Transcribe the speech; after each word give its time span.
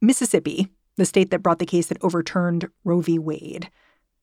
Mississippi, 0.00 0.68
the 0.96 1.04
state 1.04 1.30
that 1.30 1.42
brought 1.42 1.58
the 1.58 1.66
case 1.66 1.86
that 1.86 2.02
overturned 2.02 2.68
Roe 2.84 3.00
v. 3.00 3.18
Wade, 3.18 3.70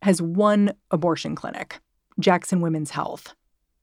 has 0.01 0.21
one 0.21 0.73
abortion 0.91 1.35
clinic, 1.35 1.79
Jackson 2.19 2.61
Women's 2.61 2.91
Health. 2.91 3.33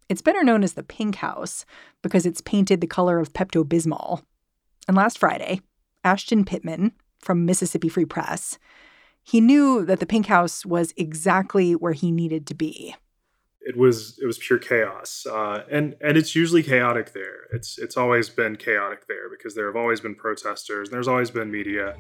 It's 0.09 0.23
better 0.23 0.43
known 0.43 0.63
as 0.63 0.75
the 0.75 0.83
Pink 0.83 1.17
House 1.17 1.65
because 2.03 2.27
it's 2.27 2.41
painted 2.41 2.81
the 2.81 2.87
color 2.87 3.19
of 3.19 3.33
Pepto 3.33 3.65
Bismol. 3.65 4.23
And 4.89 4.97
last 4.97 5.19
Friday, 5.19 5.61
Ashton 6.05 6.45
Pittman 6.45 6.93
from 7.21 7.45
Mississippi 7.45 7.89
Free 7.89 8.05
Press, 8.05 8.59
he 9.23 9.41
knew 9.41 9.85
that 9.85 10.01
the 10.01 10.07
Pink 10.07 10.27
House 10.27 10.67
was 10.67 10.93
exactly 10.97 11.75
where 11.75 11.93
he 11.93 12.11
needed 12.11 12.47
to 12.49 12.55
be. 12.55 12.95
It 13.63 13.77
was 13.77 14.19
it 14.21 14.27
was 14.27 14.39
pure 14.39 14.59
chaos, 14.59 15.27
uh, 15.31 15.65
and 15.71 15.95
and 16.01 16.17
it's 16.17 16.35
usually 16.35 16.63
chaotic 16.63 17.13
there. 17.13 17.47
It's 17.53 17.79
it's 17.79 17.97
always 17.97 18.31
been 18.31 18.57
chaotic 18.57 19.07
there 19.07 19.29
because 19.29 19.55
there 19.55 19.67
have 19.67 19.77
always 19.77 20.01
been 20.01 20.15
protesters. 20.15 20.89
And 20.89 20.95
there's 20.95 21.09
always 21.09 21.31
been 21.31 21.51
media. 21.51 21.97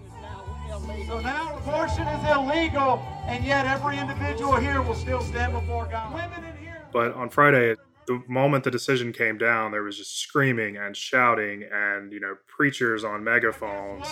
So 1.06 1.20
now 1.20 1.58
abortion 1.58 2.06
is 2.06 2.30
illegal, 2.30 3.02
and 3.26 3.44
yet 3.44 3.66
every 3.66 3.98
individual 3.98 4.56
here 4.56 4.80
will 4.80 4.94
still 4.94 5.20
stand 5.20 5.52
before 5.52 5.86
God. 5.86 6.14
Women 6.14 6.44
in 6.44 6.56
here. 6.64 6.86
But 6.92 7.14
on 7.14 7.28
Friday, 7.28 7.74
the 8.06 8.22
moment 8.26 8.64
the 8.64 8.70
decision 8.70 9.12
came 9.12 9.38
down, 9.38 9.70
there 9.70 9.82
was 9.82 9.96
just 9.96 10.18
screaming 10.18 10.76
and 10.76 10.96
shouting 10.96 11.64
and, 11.72 12.12
you 12.12 12.18
know, 12.18 12.36
preachers 12.48 13.04
on 13.04 13.22
megaphones. 13.22 14.06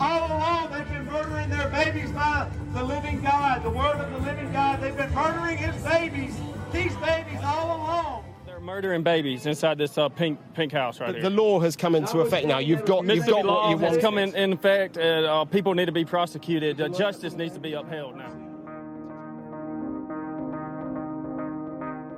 All 0.00 0.26
along, 0.26 0.72
they've 0.72 0.88
been 0.88 1.04
murdering 1.06 1.48
their 1.50 1.68
babies 1.68 2.10
by 2.10 2.50
the 2.72 2.82
living 2.82 3.22
God, 3.22 3.62
the 3.62 3.70
word 3.70 3.96
of 3.96 4.10
the 4.10 4.18
living 4.28 4.52
God. 4.52 4.80
They've 4.80 4.96
been 4.96 5.14
murdering 5.14 5.56
his 5.58 5.80
babies, 5.84 6.36
these 6.72 6.94
babies 6.96 7.38
all 7.42 7.76
along. 7.76 8.24
They're 8.46 8.60
murdering 8.60 9.02
babies 9.02 9.46
inside 9.46 9.78
this 9.78 9.98
uh, 9.98 10.08
pink 10.08 10.38
pink 10.54 10.72
house 10.72 11.00
right 11.00 11.08
the, 11.08 11.12
here. 11.14 11.22
The 11.22 11.30
law 11.30 11.60
has 11.60 11.76
come 11.76 11.94
into 11.94 12.20
effect 12.20 12.46
now. 12.46 12.58
You've 12.58 12.84
got 12.84 13.04
you've 13.06 13.26
got 13.26 13.44
what 13.44 13.70
you 13.70 13.76
want. 13.76 13.94
It's 13.94 14.02
come 14.02 14.18
in, 14.18 14.34
in 14.34 14.52
effect, 14.52 14.96
and 14.96 15.26
uh, 15.26 15.44
people 15.44 15.74
need 15.74 15.86
to 15.86 15.92
be 15.92 16.04
prosecuted. 16.04 16.80
Uh, 16.80 16.88
justice 16.88 17.34
needs 17.34 17.54
to 17.54 17.60
be 17.60 17.74
upheld 17.74 18.16
now. 18.16 18.32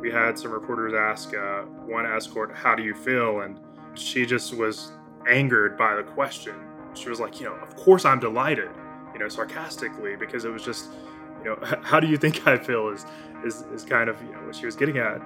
we 0.01 0.11
had 0.11 0.39
some 0.39 0.51
reporters 0.51 0.95
ask 0.95 1.35
uh, 1.35 1.63
one 1.87 2.07
escort, 2.07 2.55
How 2.55 2.75
do 2.75 2.83
you 2.83 2.95
feel? 2.95 3.41
And 3.41 3.59
she 3.95 4.25
just 4.27 4.55
was 4.57 4.93
angered 5.29 5.77
by 5.77 5.95
the 5.95 6.03
question. 6.03 6.55
She 6.95 7.09
was 7.09 7.21
like, 7.21 7.39
You 7.39 7.47
know, 7.47 7.55
of 7.57 7.77
course 7.77 8.05
I'm 8.05 8.19
delighted, 8.19 8.71
you 9.13 9.19
know, 9.19 9.29
sarcastically, 9.29 10.17
because 10.17 10.45
it 10.45 10.51
was 10.51 10.65
just, 10.65 10.91
you 11.45 11.51
know, 11.51 11.79
how 11.83 12.01
do 12.01 12.07
you 12.07 12.17
think 12.17 12.47
I 12.47 12.57
feel 12.57 12.89
is, 12.89 13.07
is, 13.45 13.63
is 13.73 13.85
kind 13.85 14.09
of, 14.09 14.21
you 14.23 14.33
know, 14.33 14.47
what 14.47 14.57
she 14.57 14.67
was 14.67 14.77
getting 14.77 14.99
at. 14.99 15.21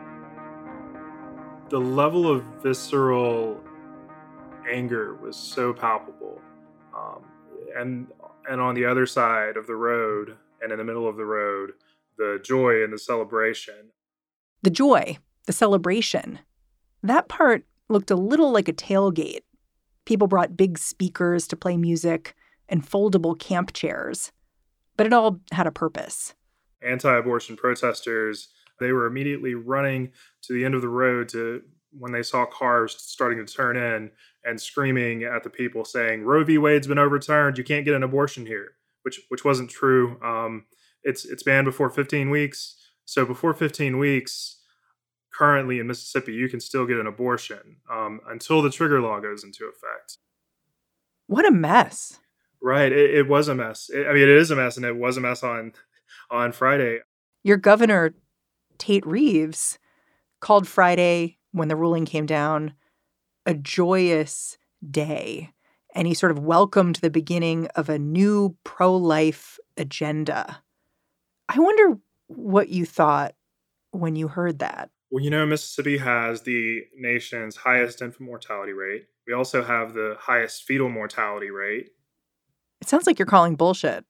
The 1.71 1.79
level 1.79 2.31
of 2.31 2.45
visceral 2.63 3.61
anger 4.71 5.15
was 5.15 5.37
so 5.37 5.73
palpable. 5.73 6.41
Um, 6.97 7.25
and, 7.77 8.07
and 8.49 8.61
on 8.61 8.75
the 8.75 8.85
other 8.85 9.07
side 9.07 9.57
of 9.57 9.67
the 9.67 9.75
road 9.75 10.37
and 10.63 10.71
in 10.71 10.79
the 10.79 10.85
middle 10.85 11.09
of 11.09 11.17
the 11.17 11.25
road, 11.25 11.73
the 12.17 12.39
joy 12.43 12.85
and 12.85 12.93
the 12.93 12.99
celebration 12.99 13.91
the 14.65 14.71
joy, 14.71 15.19
the 15.47 15.53
celebration. 15.53 16.39
That 17.03 17.29
part 17.29 17.65
looked 17.91 18.11
a 18.11 18.17
little 18.17 18.51
like 18.51 18.67
a 18.67 18.73
tailgate. 18.73 19.43
People 20.07 20.27
brought 20.27 20.57
big 20.57 20.79
speakers 20.79 21.47
to 21.49 21.57
play 21.57 21.77
music 21.77 22.35
and 22.67 22.83
foldable 22.83 23.39
camp 23.39 23.75
chairs. 23.75 24.33
But 24.97 25.07
it 25.07 25.13
all 25.13 25.41
had 25.53 25.67
a 25.67 25.73
purpose. 25.73 26.35
Anti 26.83 27.17
abortion 27.17 27.57
protesters, 27.57 28.49
they 28.81 28.93
were 28.93 29.07
immediately 29.07 29.55
running 29.55 30.13
to 30.43 30.53
the 30.53 30.65
end 30.65 30.75
of 30.75 30.83
the 30.83 30.89
road 30.89 31.29
to 31.31 31.63
when 31.97 32.13
they 32.13 32.23
saw 32.23 32.45
cars 32.45 32.97
starting 32.99 33.45
to 33.45 33.53
turn 33.53 33.77
in 33.77 34.11
and 34.45 34.61
screaming 34.61 35.23
at 35.23 35.45
the 35.45 35.51
people 35.51 35.85
saying, 35.85 36.25
Roe 36.25 36.45
v. 36.45 36.59
Wade's 36.59 36.87
been 36.87 36.99
overturned. 36.99 37.57
You 37.57 37.65
can't 37.65 37.85
get 37.85 37.95
an 37.95 38.03
abortion 38.03 38.47
here, 38.47 38.73
which 39.03 39.21
which 39.29 39.45
wasn't 39.45 39.71
true. 39.71 40.21
Um, 40.23 40.67
it's 41.03 41.25
it's 41.25 41.43
banned 41.43 41.67
before 41.67 41.91
15 41.91 42.31
weeks. 42.31 42.77
So 43.05 43.27
before 43.27 43.53
15 43.53 43.99
weeks, 43.99 44.63
currently 45.33 45.79
in 45.79 45.87
Mississippi, 45.87 46.33
you 46.33 46.49
can 46.49 46.61
still 46.61 46.87
get 46.87 46.99
an 46.99 47.07
abortion 47.07 47.77
um, 47.91 48.21
until 48.29 48.63
the 48.63 48.71
trigger 48.71 49.01
law 49.01 49.21
goes 49.21 49.45
into 49.45 49.65
effect. 49.65 50.19
What 51.27 51.47
a 51.47 51.51
mess! 51.51 52.19
Right, 52.65 52.91
it, 52.91 53.15
it 53.15 53.29
was 53.29 53.49
a 53.49 53.55
mess. 53.55 53.91
It, 53.93 54.07
I 54.07 54.15
mean, 54.15 54.23
it 54.23 54.31
is 54.31 54.51
a 54.51 54.57
mess, 54.57 54.79
and 54.79 54.87
it 54.87 54.97
was 54.97 55.19
a 55.19 55.21
mess 55.21 55.43
on 55.43 55.75
on 56.31 56.51
Friday. 56.51 57.01
Your 57.43 57.59
governor, 57.59 58.15
Tate 58.79 59.07
Reeves, 59.07 59.79
called 60.41 60.67
Friday 60.67 61.37
when 61.53 61.69
the 61.69 61.77
ruling 61.77 62.07
came 62.07 62.25
down 62.25 62.73
a 63.45 63.53
joyous 63.53 64.57
day, 64.91 65.51
and 65.95 66.09
he 66.09 66.15
sort 66.15 66.33
of 66.33 66.39
welcomed 66.39 66.97
the 66.97 67.11
beginning 67.11 67.69
of 67.77 67.91
a 67.91 67.99
new 67.99 68.57
pro-life 68.65 69.59
agenda. 69.77 70.63
I 71.51 71.61
wonder 71.61 71.99
what 72.29 72.71
you 72.71 72.87
thought 72.87 73.35
when 73.91 74.17
you 74.17 74.27
heard 74.27 74.61
that. 74.61 74.89
Well, 75.11 75.23
you 75.23 75.29
know, 75.29 75.45
Mississippi 75.45 75.99
has 75.99 76.41
the 76.41 76.81
nation's 76.97 77.57
highest 77.57 78.01
infant 78.01 78.27
mortality 78.27 78.73
rate. 78.73 79.05
We 79.27 79.35
also 79.35 79.63
have 79.63 79.93
the 79.93 80.17
highest 80.19 80.65
fetal 80.65 80.89
mortality 80.89 81.51
rate. 81.51 81.91
It 82.85 82.91
sounds 82.91 83.07
like 83.07 83.19
you're 83.19 83.25
calling 83.25 83.55
bullshit. 83.57 84.05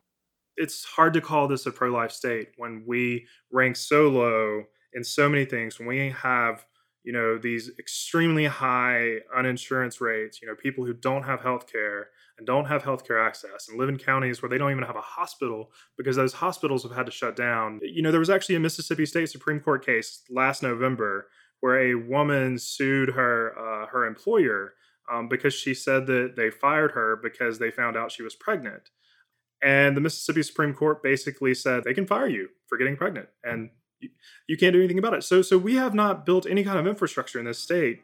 It's 0.56 0.82
hard 0.82 1.14
to 1.14 1.20
call 1.20 1.46
this 1.46 1.64
a 1.64 1.70
pro 1.70 1.90
life 1.90 2.10
state 2.10 2.48
when 2.56 2.82
we 2.84 3.28
rank 3.52 3.76
so 3.76 4.08
low 4.08 4.64
in 4.92 5.04
so 5.04 5.28
many 5.28 5.44
things, 5.44 5.78
when 5.78 5.86
we 5.86 6.10
have 6.10 6.66
you 7.04 7.12
know 7.12 7.38
these 7.38 7.70
extremely 7.78 8.46
high 8.46 9.18
uninsurance 9.36 10.00
rates 10.00 10.40
you 10.40 10.48
know 10.48 10.54
people 10.54 10.84
who 10.84 10.94
don't 10.94 11.22
have 11.22 11.42
health 11.42 11.70
care 11.70 12.08
and 12.38 12.46
don't 12.48 12.64
have 12.64 12.82
healthcare 12.82 13.24
access 13.24 13.68
and 13.68 13.78
live 13.78 13.88
in 13.88 13.96
counties 13.96 14.42
where 14.42 14.48
they 14.48 14.58
don't 14.58 14.72
even 14.72 14.82
have 14.82 14.96
a 14.96 15.00
hospital 15.00 15.70
because 15.96 16.16
those 16.16 16.32
hospitals 16.32 16.82
have 16.82 16.90
had 16.90 17.06
to 17.06 17.12
shut 17.12 17.36
down. 17.36 17.78
You 17.82 18.02
know, 18.02 18.10
there 18.10 18.18
was 18.18 18.30
actually 18.30 18.56
a 18.56 18.60
Mississippi 18.60 19.06
State 19.06 19.30
Supreme 19.30 19.60
Court 19.60 19.86
case 19.86 20.22
last 20.28 20.60
November 20.60 21.28
where 21.60 21.78
a 21.78 21.94
woman 21.94 22.58
sued 22.58 23.10
her 23.10 23.54
uh, 23.56 23.86
her 23.86 24.04
employer 24.04 24.74
um, 25.10 25.28
because 25.28 25.54
she 25.54 25.74
said 25.74 26.06
that 26.06 26.34
they 26.36 26.50
fired 26.50 26.92
her 26.92 27.16
because 27.22 27.58
they 27.58 27.70
found 27.70 27.96
out 27.96 28.12
she 28.12 28.22
was 28.22 28.34
pregnant. 28.34 28.90
And 29.62 29.96
the 29.96 30.00
Mississippi 30.00 30.42
Supreme 30.42 30.74
Court 30.74 31.02
basically 31.02 31.54
said 31.54 31.84
they 31.84 31.94
can 31.94 32.06
fire 32.06 32.28
you 32.28 32.48
for 32.66 32.76
getting 32.76 32.96
pregnant 32.96 33.28
and 33.42 33.70
you, 34.00 34.10
you 34.46 34.56
can't 34.56 34.72
do 34.72 34.80
anything 34.80 34.98
about 34.98 35.14
it. 35.14 35.24
So 35.24 35.42
so 35.42 35.56
we 35.56 35.76
have 35.76 35.94
not 35.94 36.26
built 36.26 36.46
any 36.46 36.64
kind 36.64 36.78
of 36.78 36.86
infrastructure 36.86 37.38
in 37.38 37.46
this 37.46 37.58
state 37.58 38.02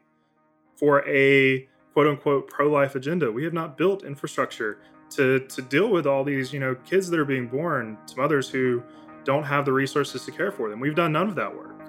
for 0.76 1.06
a 1.06 1.68
quote 1.92 2.06
unquote 2.06 2.48
pro 2.48 2.70
life 2.70 2.94
agenda. 2.94 3.30
We 3.30 3.44
have 3.44 3.52
not 3.52 3.76
built 3.76 4.04
infrastructure 4.04 4.78
to, 5.10 5.40
to 5.40 5.62
deal 5.62 5.88
with 5.88 6.06
all 6.06 6.24
these, 6.24 6.52
you 6.52 6.60
know, 6.60 6.74
kids 6.74 7.10
that 7.10 7.18
are 7.18 7.24
being 7.24 7.48
born 7.48 7.98
to 8.06 8.16
mothers 8.16 8.48
who 8.48 8.82
don't 9.24 9.44
have 9.44 9.64
the 9.64 9.72
resources 9.72 10.24
to 10.24 10.32
care 10.32 10.52
for 10.52 10.70
them. 10.70 10.80
We've 10.80 10.94
done 10.94 11.12
none 11.12 11.28
of 11.28 11.34
that 11.34 11.54
work. 11.54 11.79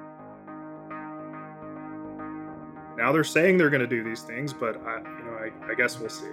Now 3.02 3.12
they're 3.12 3.24
saying 3.24 3.58
they're 3.58 3.72
going 3.72 3.82
to 3.82 3.88
do 3.88 4.04
these 4.04 4.22
things, 4.22 4.54
but 4.54 4.80
I, 4.86 5.00
you 5.00 5.26
know, 5.26 5.34
I, 5.34 5.72
I 5.72 5.74
guess 5.74 6.00
we'll 6.00 6.08
see. 6.08 6.28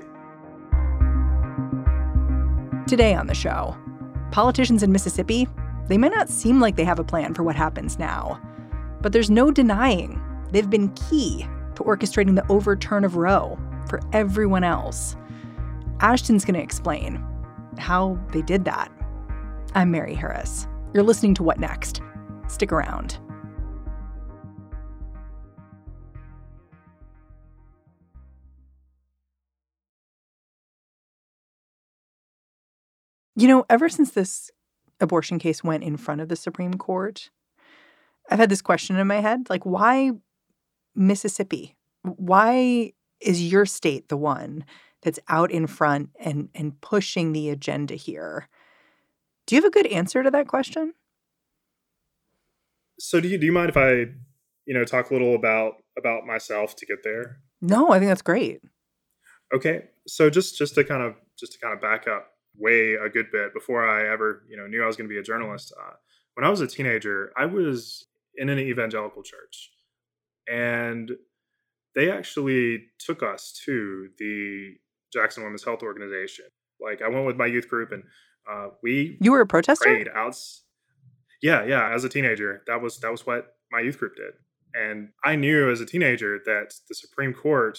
Today 2.86 3.14
on 3.14 3.26
the 3.26 3.34
show, 3.34 3.74
politicians 4.32 4.82
in 4.82 4.92
Mississippi, 4.92 5.48
they 5.86 5.96
may 5.96 6.10
not 6.10 6.28
seem 6.28 6.60
like 6.60 6.76
they 6.76 6.84
have 6.84 6.98
a 6.98 7.04
plan 7.04 7.32
for 7.32 7.42
what 7.42 7.56
happens 7.56 7.98
now, 7.98 8.38
but 9.00 9.14
there's 9.14 9.30
no 9.30 9.50
denying 9.50 10.20
they've 10.50 10.68
been 10.68 10.90
key 10.90 11.48
to 11.74 11.82
orchestrating 11.84 12.34
the 12.34 12.46
overturn 12.52 13.02
of 13.02 13.16
Roe 13.16 13.58
for 13.88 14.00
everyone 14.12 14.62
else. 14.62 15.16
Ashton's 16.00 16.44
going 16.44 16.56
to 16.56 16.62
explain 16.62 17.24
how 17.78 18.18
they 18.32 18.42
did 18.42 18.66
that. 18.66 18.92
I'm 19.74 19.90
Mary 19.90 20.14
Harris. 20.14 20.66
You're 20.92 21.02
listening 21.02 21.32
to 21.36 21.42
What 21.42 21.58
Next? 21.58 22.02
Stick 22.46 22.72
around. 22.72 23.18
You 33.38 33.46
know, 33.46 33.64
ever 33.70 33.88
since 33.88 34.10
this 34.10 34.50
abortion 34.98 35.38
case 35.38 35.62
went 35.62 35.84
in 35.84 35.96
front 35.96 36.20
of 36.20 36.28
the 36.28 36.34
Supreme 36.34 36.74
Court, 36.74 37.30
I've 38.28 38.40
had 38.40 38.50
this 38.50 38.60
question 38.60 38.96
in 38.96 39.06
my 39.06 39.20
head 39.20 39.48
like, 39.48 39.64
why 39.64 40.10
Mississippi? 40.96 41.76
Why 42.02 42.94
is 43.20 43.40
your 43.40 43.64
state 43.64 44.08
the 44.08 44.16
one 44.16 44.64
that's 45.02 45.20
out 45.28 45.52
in 45.52 45.68
front 45.68 46.10
and 46.18 46.48
and 46.52 46.80
pushing 46.80 47.32
the 47.32 47.48
agenda 47.48 47.94
here? 47.94 48.48
Do 49.46 49.54
you 49.54 49.62
have 49.62 49.68
a 49.68 49.72
good 49.72 49.86
answer 49.86 50.24
to 50.24 50.32
that 50.32 50.48
question? 50.48 50.94
So 52.98 53.20
do 53.20 53.28
you 53.28 53.38
do 53.38 53.46
you 53.46 53.52
mind 53.52 53.68
if 53.68 53.76
I, 53.76 54.06
you 54.66 54.74
know, 54.74 54.84
talk 54.84 55.10
a 55.10 55.12
little 55.12 55.36
about 55.36 55.74
about 55.96 56.26
myself 56.26 56.74
to 56.74 56.86
get 56.86 57.04
there? 57.04 57.38
No, 57.62 57.90
I 57.90 58.00
think 58.00 58.08
that's 58.10 58.20
great. 58.20 58.62
Okay. 59.54 59.84
So 60.08 60.28
just 60.28 60.58
just 60.58 60.74
to 60.74 60.82
kind 60.82 61.04
of 61.04 61.14
just 61.38 61.52
to 61.52 61.60
kind 61.60 61.72
of 61.72 61.80
back 61.80 62.08
up 62.08 62.32
way 62.58 62.94
a 62.94 63.08
good 63.08 63.30
bit 63.30 63.54
before 63.54 63.88
I 63.88 64.12
ever, 64.12 64.42
you 64.48 64.56
know, 64.56 64.66
knew 64.66 64.82
I 64.82 64.86
was 64.86 64.96
going 64.96 65.08
to 65.08 65.12
be 65.12 65.18
a 65.18 65.22
journalist. 65.22 65.72
Uh, 65.78 65.94
when 66.34 66.44
I 66.44 66.50
was 66.50 66.60
a 66.60 66.66
teenager, 66.66 67.32
I 67.36 67.46
was 67.46 68.06
in 68.36 68.48
an 68.48 68.58
evangelical 68.58 69.22
church 69.22 69.70
and 70.48 71.12
they 71.94 72.10
actually 72.10 72.84
took 72.98 73.22
us 73.22 73.60
to 73.64 74.08
the 74.18 74.74
Jackson 75.12 75.42
Women's 75.42 75.64
Health 75.64 75.82
Organization. 75.82 76.44
Like 76.80 77.02
I 77.02 77.08
went 77.08 77.26
with 77.26 77.36
my 77.36 77.46
youth 77.46 77.68
group 77.68 77.92
and 77.92 78.04
uh, 78.50 78.68
we 78.82 79.18
You 79.20 79.32
were 79.32 79.40
a 79.40 79.46
protester? 79.46 79.88
out. 80.14 80.36
Yeah, 81.42 81.64
yeah. 81.64 81.92
As 81.94 82.04
a 82.04 82.08
teenager, 82.08 82.62
that 82.66 82.80
was 82.80 82.98
that 83.00 83.10
was 83.10 83.26
what 83.26 83.56
my 83.70 83.80
youth 83.80 83.98
group 83.98 84.16
did, 84.16 84.32
and 84.74 85.10
I 85.24 85.36
knew 85.36 85.70
as 85.70 85.80
a 85.80 85.86
teenager 85.86 86.38
that 86.46 86.74
the 86.88 86.94
Supreme 86.94 87.34
Court 87.34 87.78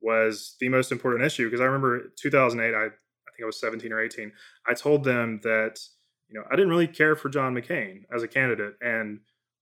was 0.00 0.56
the 0.60 0.68
most 0.68 0.92
important 0.92 1.24
issue 1.24 1.46
because 1.46 1.60
I 1.60 1.64
remember 1.64 2.12
2008. 2.16 2.74
I 2.74 2.78
I 2.78 2.88
think 3.36 3.44
I 3.44 3.46
was 3.46 3.60
17 3.60 3.92
or 3.92 4.02
18. 4.02 4.32
I 4.66 4.74
told 4.74 5.04
them 5.04 5.40
that 5.42 5.80
you 6.28 6.38
know 6.38 6.46
I 6.50 6.56
didn't 6.56 6.70
really 6.70 6.88
care 6.88 7.16
for 7.16 7.28
John 7.28 7.54
McCain 7.54 8.02
as 8.14 8.22
a 8.22 8.28
candidate, 8.28 8.74
and 8.80 9.20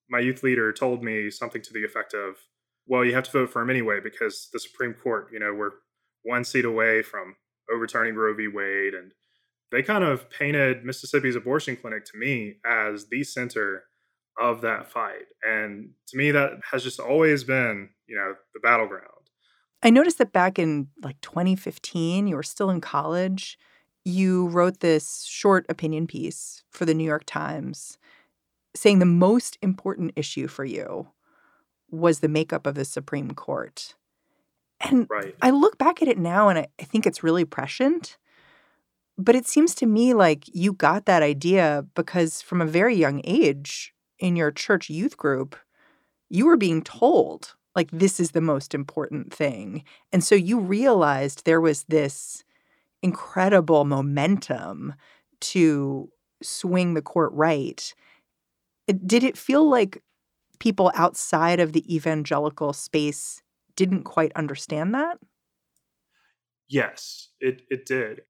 my 0.09 0.21
youth 0.21 0.43
leader 0.43 0.73
told 0.73 1.03
me 1.03 1.31
something 1.31 1.63
to 1.63 1.73
the 1.73 1.85
effect 1.85 2.15
of, 2.15 2.37
"Well, 2.87 3.05
you 3.05 3.15
have 3.15 3.25
to 3.25 3.33
vote 3.33 3.51
for 3.51 3.63
him 3.63 3.71
anyway 3.71 4.01
because 4.01 4.49
the 4.53 4.61
Supreme 4.61 4.95
Court, 4.95 5.29
you 5.33 5.41
know, 5.41 5.53
we're 5.53 5.73
one 6.23 6.45
seat 6.45 6.65
away 6.65 7.03
from 7.03 7.37
overturning 7.73 8.15
Roe 8.15 8.35
v. 8.35 8.49
Wade 8.49 8.95
and." 8.95 9.13
they 9.75 9.83
kind 9.83 10.05
of 10.05 10.31
painted 10.31 10.85
Mississippi's 10.85 11.35
abortion 11.35 11.75
clinic 11.75 12.05
to 12.05 12.17
me 12.17 12.59
as 12.65 13.09
the 13.09 13.25
center 13.25 13.85
of 14.41 14.61
that 14.61 14.91
fight. 14.91 15.27
And 15.43 15.91
to 16.09 16.17
me, 16.17 16.31
that 16.31 16.61
has 16.71 16.85
just 16.85 17.01
always 17.01 17.43
been, 17.43 17.89
you 18.07 18.17
know, 18.17 18.35
the 18.53 18.61
battleground. 18.61 19.09
I 19.85 19.91
noticed 19.91 20.19
that 20.19 20.33
back 20.33 20.59
in 20.59 20.89
like 21.03 21.21
2015, 21.21 22.27
you 22.27 22.35
were 22.35 22.43
still 22.43 22.71
in 22.71 22.81
college. 22.81 23.59
You 24.05 24.49
wrote 24.49 24.81
this 24.81 25.25
short 25.25 25.67
opinion 25.69 26.07
piece 26.07 26.65
for 26.71 26.87
the 26.87 26.95
New 26.95 27.05
York 27.05 27.25
Times 27.27 27.99
saying 28.75 28.99
the 28.99 29.07
most 29.07 29.57
important 29.63 30.13
issue 30.17 30.49
for 30.49 30.65
you 30.65 31.09
was 31.91 32.21
the 32.21 32.29
makeup 32.29 32.67
of 32.67 32.75
the 32.75 32.85
Supreme 32.85 33.33
Court. 33.33 33.95
And 34.81 35.07
right. 35.09 35.35
I 35.41 35.51
look 35.51 35.79
back 35.79 36.03
at 36.03 36.09
it 36.09 36.19
now 36.19 36.49
and 36.49 36.59
I, 36.59 36.67
I 36.81 36.85
think 36.85 37.07
it's 37.07 37.23
really 37.23 37.45
prescient. 37.45 38.19
But 39.17 39.37
it 39.37 39.47
seems 39.47 39.75
to 39.77 39.87
me 39.87 40.13
like 40.13 40.45
you 40.53 40.73
got 40.73 41.07
that 41.07 41.23
idea 41.23 41.87
because 41.95 42.43
from 42.43 42.61
a 42.61 42.67
very 42.67 42.97
young 42.97 43.21
age 43.23 43.95
in 44.19 44.35
your 44.35 44.51
church 44.51 44.91
youth 44.91 45.17
group, 45.17 45.55
you 46.29 46.47
were 46.47 46.57
being 46.57 46.83
told, 46.83 47.55
like, 47.75 47.91
this 47.91 48.21
is 48.21 48.31
the 48.31 48.41
most 48.41 48.75
important 48.75 49.33
thing. 49.33 49.85
And 50.13 50.23
so 50.23 50.35
you 50.35 50.59
realized 50.61 51.45
there 51.45 51.61
was 51.61 51.85
this 51.85 52.45
incredible 53.03 53.85
momentum 53.85 54.95
to 55.41 56.09
swing 56.43 56.95
the 56.95 57.03
court 57.03 57.33
right. 57.33 57.95
Did 58.87 59.25
it 59.25 59.37
feel 59.37 59.69
like 59.69 60.03
people 60.59 60.93
outside 60.95 61.61
of 61.61 61.73
the 61.73 61.95
evangelical 61.95 62.73
space 62.73 63.43
didn't 63.77 64.05
quite 64.05 64.33
understand 64.37 64.95
that? 64.95 65.19
Yes, 66.69 67.29
it, 67.41 67.63
it 67.71 67.87
did 67.87 68.23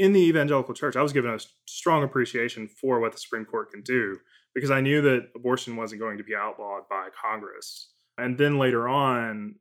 in 0.00 0.14
the 0.14 0.20
evangelical 0.20 0.72
church, 0.72 0.96
I 0.96 1.02
was 1.02 1.12
given 1.12 1.30
a 1.30 1.38
strong 1.66 2.02
appreciation 2.02 2.68
for 2.68 3.00
what 3.00 3.12
the 3.12 3.18
Supreme 3.18 3.44
Court 3.44 3.70
can 3.70 3.82
do 3.82 4.16
because 4.54 4.70
I 4.70 4.80
knew 4.80 5.02
that 5.02 5.28
abortion 5.36 5.76
wasn't 5.76 6.00
going 6.00 6.16
to 6.16 6.24
be 6.24 6.34
outlawed 6.34 6.88
by 6.88 7.08
Congress. 7.22 7.90
And 8.20 8.36
then 8.36 8.58
later 8.58 8.88
on, 8.88 9.56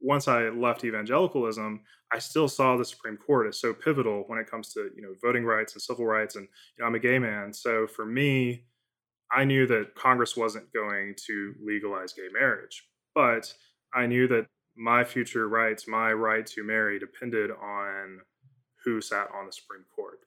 once 0.00 0.28
I 0.28 0.48
left 0.48 0.84
evangelicalism, 0.84 1.80
I 2.12 2.18
still 2.18 2.48
saw 2.48 2.76
the 2.76 2.84
Supreme 2.84 3.16
Court 3.16 3.48
as 3.48 3.58
so 3.58 3.72
pivotal 3.72 4.24
when 4.26 4.38
it 4.38 4.50
comes 4.50 4.72
to 4.74 4.90
you 4.94 5.02
know 5.02 5.14
voting 5.22 5.44
rights 5.44 5.72
and 5.72 5.82
civil 5.82 6.06
rights. 6.06 6.36
And 6.36 6.46
you 6.76 6.82
know, 6.82 6.86
I'm 6.86 6.94
a 6.94 7.00
gay 7.00 7.18
man, 7.18 7.52
so 7.52 7.86
for 7.86 8.06
me, 8.06 8.64
I 9.32 9.44
knew 9.44 9.66
that 9.66 9.94
Congress 9.94 10.36
wasn't 10.36 10.72
going 10.72 11.16
to 11.26 11.54
legalize 11.62 12.12
gay 12.12 12.28
marriage, 12.32 12.84
but 13.14 13.52
I 13.92 14.06
knew 14.06 14.28
that 14.28 14.46
my 14.76 15.04
future 15.04 15.48
rights, 15.48 15.88
my 15.88 16.12
right 16.12 16.46
to 16.46 16.64
marry, 16.64 16.98
depended 16.98 17.50
on 17.50 18.20
who 18.84 19.00
sat 19.00 19.28
on 19.34 19.46
the 19.46 19.52
Supreme 19.52 19.84
Court. 19.94 20.18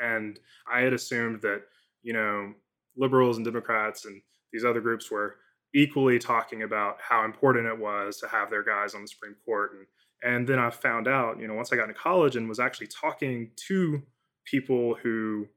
And 0.00 0.38
I 0.70 0.80
had 0.80 0.92
assumed 0.92 1.40
that, 1.42 1.62
you 2.02 2.12
know, 2.12 2.52
liberals 2.96 3.36
and 3.36 3.44
Democrats 3.44 4.06
and 4.06 4.20
these 4.52 4.64
other 4.64 4.80
groups 4.80 5.10
were 5.10 5.36
equally 5.74 6.18
talking 6.18 6.62
about 6.62 6.98
how 7.00 7.24
important 7.24 7.66
it 7.66 7.78
was 7.78 8.18
to 8.18 8.28
have 8.28 8.50
their 8.50 8.62
guys 8.62 8.94
on 8.94 9.02
the 9.02 9.08
Supreme 9.08 9.36
Court. 9.44 9.72
And 9.72 9.86
and 10.24 10.48
then 10.48 10.58
I 10.58 10.70
found 10.70 11.08
out, 11.08 11.40
you 11.40 11.48
know, 11.48 11.54
once 11.54 11.72
I 11.72 11.76
got 11.76 11.88
into 11.88 11.94
college 11.94 12.36
and 12.36 12.48
was 12.48 12.60
actually 12.60 12.86
talking 12.86 13.50
to 13.68 14.02
people 14.44 14.94
who 15.02 15.48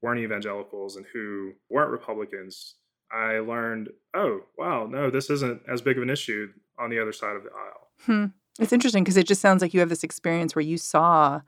weren't 0.00 0.20
evangelicals 0.20 0.96
and 0.96 1.04
who 1.12 1.52
weren't 1.68 1.90
Republicans, 1.90 2.76
I 3.10 3.40
learned, 3.40 3.90
oh, 4.14 4.42
wow, 4.56 4.86
no, 4.86 5.10
this 5.10 5.28
isn't 5.28 5.62
as 5.68 5.82
big 5.82 5.96
of 5.96 6.02
an 6.02 6.10
issue 6.10 6.52
on 6.78 6.90
the 6.90 7.00
other 7.00 7.12
side 7.12 7.36
of 7.36 7.42
the 7.42 7.50
aisle. 7.50 7.88
Hmm. 8.02 8.26
It's 8.60 8.72
interesting 8.72 9.02
because 9.02 9.16
it 9.16 9.26
just 9.26 9.40
sounds 9.40 9.60
like 9.60 9.74
you 9.74 9.80
have 9.80 9.88
this 9.88 10.04
experience 10.04 10.54
where 10.54 10.62
you 10.62 10.78
saw 10.78 11.40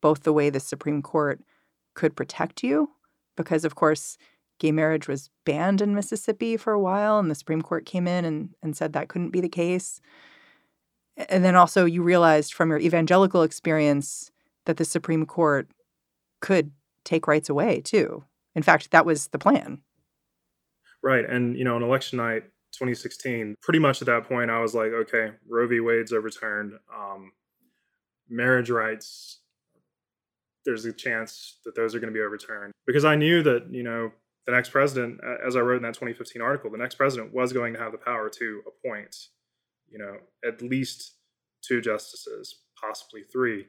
both 0.00 0.22
the 0.22 0.32
way 0.32 0.50
the 0.50 0.60
Supreme 0.60 1.02
Court 1.02 1.40
could 1.94 2.14
protect 2.14 2.62
you, 2.62 2.90
because 3.36 3.64
of 3.64 3.74
course, 3.74 4.18
gay 4.58 4.72
marriage 4.72 5.08
was 5.08 5.30
banned 5.44 5.80
in 5.80 5.94
Mississippi 5.94 6.56
for 6.56 6.72
a 6.72 6.80
while, 6.80 7.18
and 7.18 7.30
the 7.30 7.34
Supreme 7.34 7.62
Court 7.62 7.86
came 7.86 8.06
in 8.06 8.24
and, 8.24 8.50
and 8.62 8.76
said 8.76 8.92
that 8.92 9.08
couldn't 9.08 9.30
be 9.30 9.40
the 9.40 9.48
case. 9.48 10.00
And 11.28 11.44
then 11.44 11.56
also, 11.56 11.84
you 11.84 12.02
realized 12.02 12.54
from 12.54 12.70
your 12.70 12.78
evangelical 12.78 13.42
experience 13.42 14.30
that 14.66 14.76
the 14.76 14.84
Supreme 14.84 15.26
Court 15.26 15.68
could 16.40 16.70
take 17.04 17.26
rights 17.26 17.48
away 17.48 17.80
too. 17.80 18.24
In 18.54 18.62
fact, 18.62 18.90
that 18.90 19.06
was 19.06 19.28
the 19.28 19.38
plan. 19.38 19.80
Right. 21.02 21.28
And, 21.28 21.56
you 21.56 21.64
know, 21.64 21.76
on 21.76 21.82
election 21.82 22.18
night 22.18 22.44
2016, 22.72 23.56
pretty 23.62 23.78
much 23.78 24.02
at 24.02 24.06
that 24.06 24.28
point, 24.28 24.50
I 24.50 24.60
was 24.60 24.74
like, 24.74 24.92
okay, 24.92 25.32
Roe 25.48 25.66
v. 25.66 25.80
Wade's 25.80 26.12
overturned. 26.12 26.74
Um, 26.94 27.32
marriage 28.28 28.70
rights 28.70 29.38
there's 30.68 30.84
a 30.84 30.92
chance 30.92 31.56
that 31.64 31.74
those 31.74 31.94
are 31.94 31.98
going 31.98 32.12
to 32.12 32.16
be 32.16 32.22
overturned 32.22 32.72
because 32.86 33.04
I 33.04 33.16
knew 33.16 33.42
that 33.42 33.68
you 33.70 33.82
know 33.82 34.12
the 34.48 34.52
next 34.52 34.70
president, 34.70 35.20
as 35.46 35.56
I 35.56 35.60
wrote 35.60 35.76
in 35.76 35.82
that 35.82 35.92
2015 35.92 36.40
article, 36.40 36.70
the 36.70 36.78
next 36.78 36.94
president 36.94 37.34
was 37.34 37.52
going 37.52 37.74
to 37.74 37.78
have 37.78 37.92
the 37.92 37.98
power 37.98 38.30
to 38.30 38.62
appoint, 38.66 39.14
you 39.90 39.98
know, 39.98 40.16
at 40.42 40.62
least 40.62 41.16
two 41.60 41.82
justices, 41.82 42.54
possibly 42.82 43.24
three. 43.30 43.66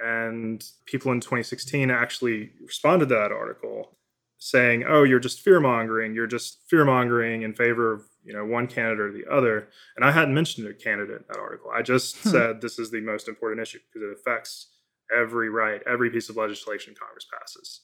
And 0.00 0.64
people 0.86 1.10
in 1.10 1.18
2016 1.18 1.90
actually 1.90 2.52
responded 2.64 3.08
to 3.08 3.14
that 3.16 3.32
article 3.32 3.98
saying, 4.38 4.84
"Oh, 4.86 5.02
you're 5.02 5.18
just 5.18 5.40
fear 5.40 5.58
mongering. 5.58 6.14
You're 6.14 6.28
just 6.28 6.62
fear 6.70 6.84
mongering 6.84 7.42
in 7.42 7.52
favor 7.52 7.92
of 7.92 8.04
you 8.22 8.32
know 8.32 8.44
one 8.44 8.68
candidate 8.68 9.00
or 9.00 9.12
the 9.12 9.26
other." 9.28 9.68
And 9.96 10.04
I 10.04 10.12
hadn't 10.12 10.32
mentioned 10.32 10.68
a 10.68 10.74
candidate 10.74 11.22
in 11.22 11.24
that 11.26 11.40
article. 11.40 11.72
I 11.74 11.82
just 11.82 12.16
hmm. 12.18 12.28
said 12.28 12.60
this 12.60 12.78
is 12.78 12.92
the 12.92 13.00
most 13.00 13.26
important 13.26 13.62
issue 13.62 13.80
because 13.92 14.08
it 14.08 14.16
affects 14.16 14.68
every 15.12 15.50
right, 15.50 15.82
every 15.88 16.08
piece 16.08 16.28
of 16.28 16.36
legislation 16.36 16.94
Congress 16.96 17.26
passes. 17.36 17.80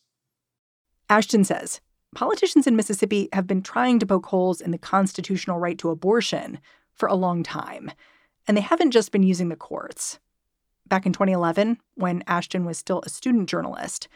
Ashton 1.10 1.42
says 1.42 1.80
politicians 2.16 2.66
in 2.66 2.74
Mississippi 2.74 3.28
have 3.34 3.46
been 3.46 3.60
trying 3.60 3.98
to 3.98 4.06
poke 4.06 4.24
holes 4.24 4.62
in 4.62 4.70
the 4.70 4.78
constitutional 4.78 5.58
right 5.58 5.76
to 5.76 5.90
abortion 5.90 6.58
for 6.94 7.06
a 7.08 7.14
long 7.14 7.42
time, 7.42 7.92
and 8.48 8.56
they 8.56 8.62
haven't 8.62 8.92
just 8.92 9.12
been 9.12 9.22
using 9.22 9.50
the 9.50 9.54
courts. 9.54 10.18
Back 10.88 11.04
in 11.04 11.12
2011, 11.12 11.76
when 11.94 12.24
Ashton 12.26 12.64
was 12.64 12.78
still 12.78 13.02
a 13.04 13.10
student 13.10 13.50
journalist, 13.50 14.08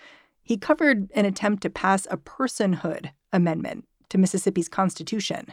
he 0.43 0.57
covered 0.57 1.11
an 1.15 1.27
attempt 1.27 1.63
to 1.63 1.69
pass 1.69 2.07
a 2.11 2.17
personhood 2.17 3.11
amendment 3.35 3.87
to 4.09 4.17
Mississippi's 4.17 4.69
constitution. 4.69 5.53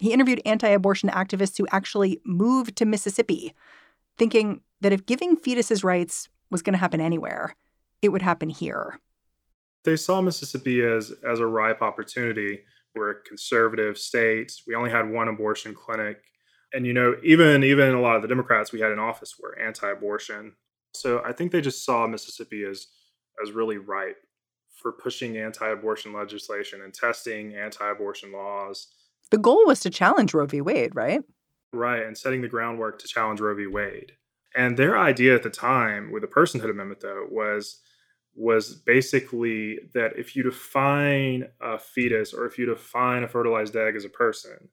He 0.00 0.14
interviewed 0.14 0.40
anti 0.46 0.68
abortion 0.68 1.10
activists 1.10 1.58
who 1.58 1.66
actually 1.70 2.18
moved 2.24 2.76
to 2.76 2.86
Mississippi, 2.86 3.52
thinking 4.16 4.62
that 4.80 4.94
if 4.94 5.04
giving 5.04 5.36
fetuses 5.36 5.84
rights 5.84 6.30
was 6.50 6.62
going 6.62 6.72
to 6.72 6.78
happen 6.78 7.02
anywhere, 7.02 7.54
it 8.00 8.08
would 8.08 8.22
happen 8.22 8.48
here. 8.48 9.00
They 9.84 9.96
saw 9.96 10.20
Mississippi 10.20 10.82
as 10.82 11.12
as 11.28 11.40
a 11.40 11.46
ripe 11.46 11.82
opportunity. 11.82 12.60
We're 12.94 13.10
a 13.10 13.22
conservative 13.22 13.98
state. 13.98 14.52
We 14.66 14.74
only 14.74 14.90
had 14.90 15.10
one 15.10 15.28
abortion 15.28 15.74
clinic. 15.74 16.22
And 16.72 16.86
you 16.86 16.92
know, 16.92 17.16
even 17.22 17.62
even 17.64 17.94
a 17.94 18.00
lot 18.00 18.16
of 18.16 18.22
the 18.22 18.28
Democrats 18.28 18.72
we 18.72 18.80
had 18.80 18.92
in 18.92 18.98
office 18.98 19.34
were 19.40 19.58
anti-abortion. 19.58 20.54
So 20.94 21.22
I 21.24 21.32
think 21.32 21.52
they 21.52 21.60
just 21.60 21.84
saw 21.84 22.06
Mississippi 22.06 22.64
as 22.64 22.86
as 23.42 23.52
really 23.52 23.78
ripe 23.78 24.16
for 24.80 24.92
pushing 24.92 25.38
anti-abortion 25.38 26.12
legislation 26.12 26.82
and 26.82 26.92
testing 26.92 27.54
anti-abortion 27.54 28.32
laws. 28.32 28.88
The 29.30 29.38
goal 29.38 29.64
was 29.66 29.80
to 29.80 29.90
challenge 29.90 30.34
Roe 30.34 30.46
v. 30.46 30.60
Wade, 30.60 30.94
right? 30.94 31.22
Right, 31.72 32.04
and 32.04 32.16
setting 32.16 32.42
the 32.42 32.48
groundwork 32.48 32.98
to 33.00 33.08
challenge 33.08 33.40
Roe 33.40 33.54
v. 33.54 33.66
Wade. 33.66 34.12
And 34.54 34.76
their 34.76 34.96
idea 34.96 35.34
at 35.34 35.42
the 35.42 35.50
time 35.50 36.12
with 36.12 36.22
the 36.22 36.28
personhood 36.28 36.70
amendment, 36.70 37.00
though, 37.00 37.26
was 37.28 37.80
was 38.36 38.74
basically 38.74 39.78
that 39.94 40.12
if 40.16 40.34
you 40.34 40.42
define 40.42 41.48
a 41.60 41.78
fetus 41.78 42.34
or 42.34 42.46
if 42.46 42.58
you 42.58 42.66
define 42.66 43.22
a 43.22 43.28
fertilized 43.28 43.76
egg 43.76 43.94
as 43.96 44.04
a 44.04 44.08
person, 44.08 44.68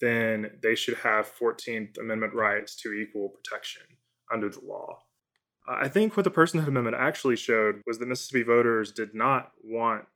then 0.00 0.50
they 0.62 0.74
should 0.74 0.96
have 0.98 1.32
14th 1.40 1.98
Amendment 1.98 2.34
rights 2.34 2.76
to 2.76 2.92
equal 2.92 3.30
protection 3.30 3.82
under 4.32 4.48
the 4.48 4.60
law. 4.60 4.98
I 5.68 5.88
think 5.88 6.16
what 6.16 6.24
the 6.24 6.30
Personhood 6.30 6.66
Amendment 6.66 6.96
actually 6.98 7.36
showed 7.36 7.82
was 7.86 7.98
that 7.98 8.08
Mississippi 8.08 8.42
voters 8.42 8.90
did 8.90 9.14
not 9.14 9.52
want 9.62 10.06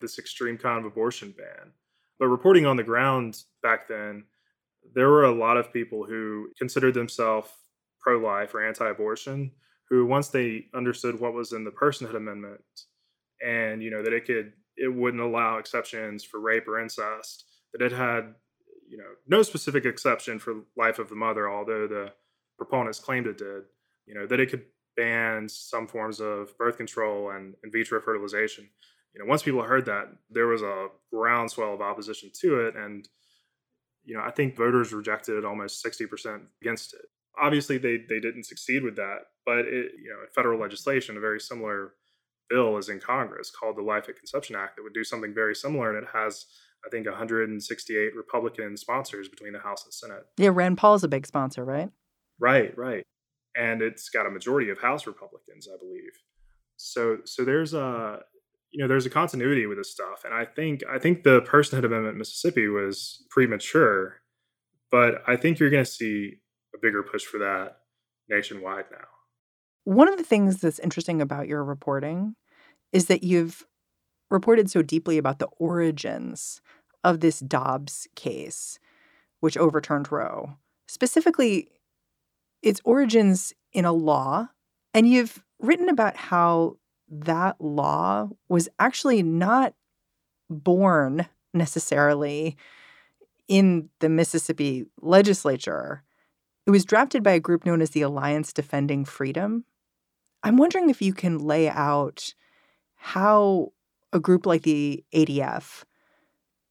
this 0.00 0.18
extreme 0.18 0.58
kind 0.58 0.78
of 0.78 0.84
abortion 0.84 1.34
ban. 1.36 1.72
But 2.18 2.28
reporting 2.28 2.66
on 2.66 2.76
the 2.76 2.82
ground 2.82 3.42
back 3.62 3.88
then, 3.88 4.24
there 4.94 5.08
were 5.08 5.24
a 5.24 5.34
lot 5.34 5.56
of 5.56 5.72
people 5.72 6.04
who 6.04 6.48
considered 6.58 6.94
themselves 6.94 7.48
pro 7.98 8.18
life 8.18 8.54
or 8.54 8.62
anti 8.62 8.86
abortion 8.86 9.50
who 9.88 10.06
once 10.06 10.28
they 10.28 10.66
understood 10.74 11.20
what 11.20 11.34
was 11.34 11.52
in 11.52 11.64
the 11.64 11.70
personhood 11.70 12.16
amendment 12.16 12.62
and 13.44 13.82
you 13.82 13.90
know 13.90 14.02
that 14.02 14.12
it 14.12 14.24
could 14.26 14.52
it 14.76 14.92
wouldn't 14.92 15.22
allow 15.22 15.58
exceptions 15.58 16.24
for 16.24 16.40
rape 16.40 16.66
or 16.66 16.80
incest 16.80 17.44
that 17.72 17.82
it 17.82 17.92
had 17.92 18.34
you 18.88 18.96
know 18.96 19.10
no 19.26 19.42
specific 19.42 19.84
exception 19.84 20.38
for 20.38 20.54
life 20.76 20.98
of 20.98 21.08
the 21.08 21.14
mother 21.14 21.48
although 21.48 21.86
the 21.86 22.12
proponents 22.56 22.98
claimed 22.98 23.26
it 23.26 23.38
did 23.38 23.64
you 24.06 24.14
know 24.14 24.26
that 24.26 24.40
it 24.40 24.50
could 24.50 24.64
ban 24.96 25.48
some 25.48 25.86
forms 25.86 26.20
of 26.20 26.56
birth 26.58 26.76
control 26.76 27.30
and 27.30 27.54
in 27.64 27.70
vitro 27.70 28.00
fertilization. 28.00 28.68
You 29.12 29.20
know 29.20 29.28
once 29.28 29.42
people 29.42 29.62
heard 29.62 29.86
that 29.86 30.08
there 30.30 30.46
was 30.46 30.62
a 30.62 30.88
groundswell 31.12 31.74
of 31.74 31.80
opposition 31.80 32.30
to 32.40 32.66
it 32.66 32.74
and 32.76 33.08
you 34.04 34.16
know 34.16 34.22
i 34.22 34.30
think 34.30 34.56
voters 34.56 34.92
rejected 34.92 35.36
it 35.36 35.44
almost 35.44 35.84
60% 35.84 36.40
against 36.60 36.94
it 36.94 37.06
obviously 37.40 37.78
they 37.78 37.98
they 38.08 38.20
didn't 38.20 38.44
succeed 38.44 38.82
with 38.82 38.96
that 38.96 39.18
but 39.44 39.58
it 39.58 39.92
you 40.02 40.10
know 40.10 40.18
federal 40.34 40.60
legislation 40.60 41.16
a 41.16 41.20
very 41.20 41.40
similar 41.40 41.92
bill 42.48 42.76
is 42.76 42.88
in 42.88 43.00
congress 43.00 43.50
called 43.50 43.76
the 43.76 43.82
life 43.82 44.08
at 44.08 44.16
conception 44.16 44.56
act 44.56 44.76
that 44.76 44.82
would 44.82 44.94
do 44.94 45.04
something 45.04 45.34
very 45.34 45.54
similar 45.54 45.94
and 45.94 46.02
it 46.02 46.10
has 46.12 46.46
i 46.84 46.88
think 46.90 47.06
168 47.06 48.16
republican 48.16 48.76
sponsors 48.76 49.28
between 49.28 49.52
the 49.52 49.58
house 49.58 49.84
and 49.84 49.94
senate. 49.94 50.26
Yeah 50.36 50.50
rand 50.52 50.78
paul's 50.78 51.04
a 51.04 51.08
big 51.08 51.26
sponsor 51.26 51.64
right? 51.64 51.90
Right 52.38 52.76
right. 52.76 53.04
And 53.56 53.82
it's 53.82 54.08
got 54.08 54.26
a 54.26 54.30
majority 54.30 54.70
of 54.70 54.80
house 54.80 55.06
republicans 55.06 55.68
i 55.72 55.76
believe. 55.78 56.12
So 56.76 57.18
so 57.24 57.44
there's 57.44 57.72
a 57.74 58.20
you 58.74 58.82
know 58.82 58.88
there's 58.88 59.06
a 59.06 59.10
continuity 59.10 59.66
with 59.66 59.78
this 59.78 59.92
stuff 59.92 60.24
and 60.24 60.34
i 60.34 60.44
think 60.44 60.82
i 60.92 60.98
think 60.98 61.22
the 61.22 61.40
personhood 61.42 61.84
amendment 61.84 62.18
mississippi 62.18 62.66
was 62.66 63.24
premature 63.30 64.16
but 64.90 65.22
i 65.28 65.36
think 65.36 65.58
you're 65.58 65.70
going 65.70 65.84
to 65.84 65.90
see 65.90 66.40
a 66.74 66.78
bigger 66.78 67.02
push 67.02 67.24
for 67.24 67.38
that 67.38 67.78
nationwide 68.28 68.86
now. 68.90 69.06
One 69.84 70.08
of 70.08 70.16
the 70.16 70.24
things 70.24 70.60
that's 70.60 70.78
interesting 70.78 71.20
about 71.20 71.48
your 71.48 71.62
reporting 71.62 72.36
is 72.92 73.06
that 73.06 73.22
you've 73.22 73.66
reported 74.30 74.70
so 74.70 74.82
deeply 74.82 75.18
about 75.18 75.38
the 75.38 75.48
origins 75.58 76.60
of 77.02 77.20
this 77.20 77.40
Dobbs 77.40 78.08
case, 78.16 78.78
which 79.40 79.56
overturned 79.56 80.10
Roe, 80.10 80.54
specifically 80.88 81.68
its 82.62 82.80
origins 82.84 83.52
in 83.72 83.84
a 83.84 83.92
law. 83.92 84.48
And 84.94 85.08
you've 85.08 85.44
written 85.60 85.88
about 85.88 86.16
how 86.16 86.78
that 87.08 87.60
law 87.60 88.30
was 88.48 88.68
actually 88.78 89.22
not 89.22 89.74
born 90.48 91.26
necessarily 91.52 92.56
in 93.48 93.90
the 94.00 94.08
Mississippi 94.08 94.86
legislature 95.00 96.02
it 96.66 96.70
was 96.70 96.84
drafted 96.84 97.22
by 97.22 97.32
a 97.32 97.40
group 97.40 97.66
known 97.66 97.82
as 97.82 97.90
the 97.90 98.02
Alliance 98.02 98.52
Defending 98.52 99.04
Freedom. 99.04 99.64
I'm 100.42 100.56
wondering 100.56 100.90
if 100.90 101.02
you 101.02 101.12
can 101.12 101.38
lay 101.38 101.68
out 101.68 102.34
how 102.96 103.72
a 104.12 104.20
group 104.20 104.46
like 104.46 104.62
the 104.62 105.04
ADF 105.14 105.84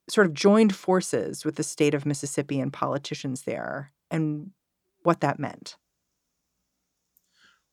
sort 0.09 0.27
of 0.27 0.33
joined 0.33 0.75
forces 0.75 1.45
with 1.45 1.55
the 1.55 1.63
state 1.63 1.93
of 1.93 2.05
Mississippi 2.05 2.59
and 2.59 2.73
politicians 2.73 3.43
there 3.43 3.91
and 4.09 4.51
what 5.03 5.21
that 5.21 5.39
meant. 5.39 5.77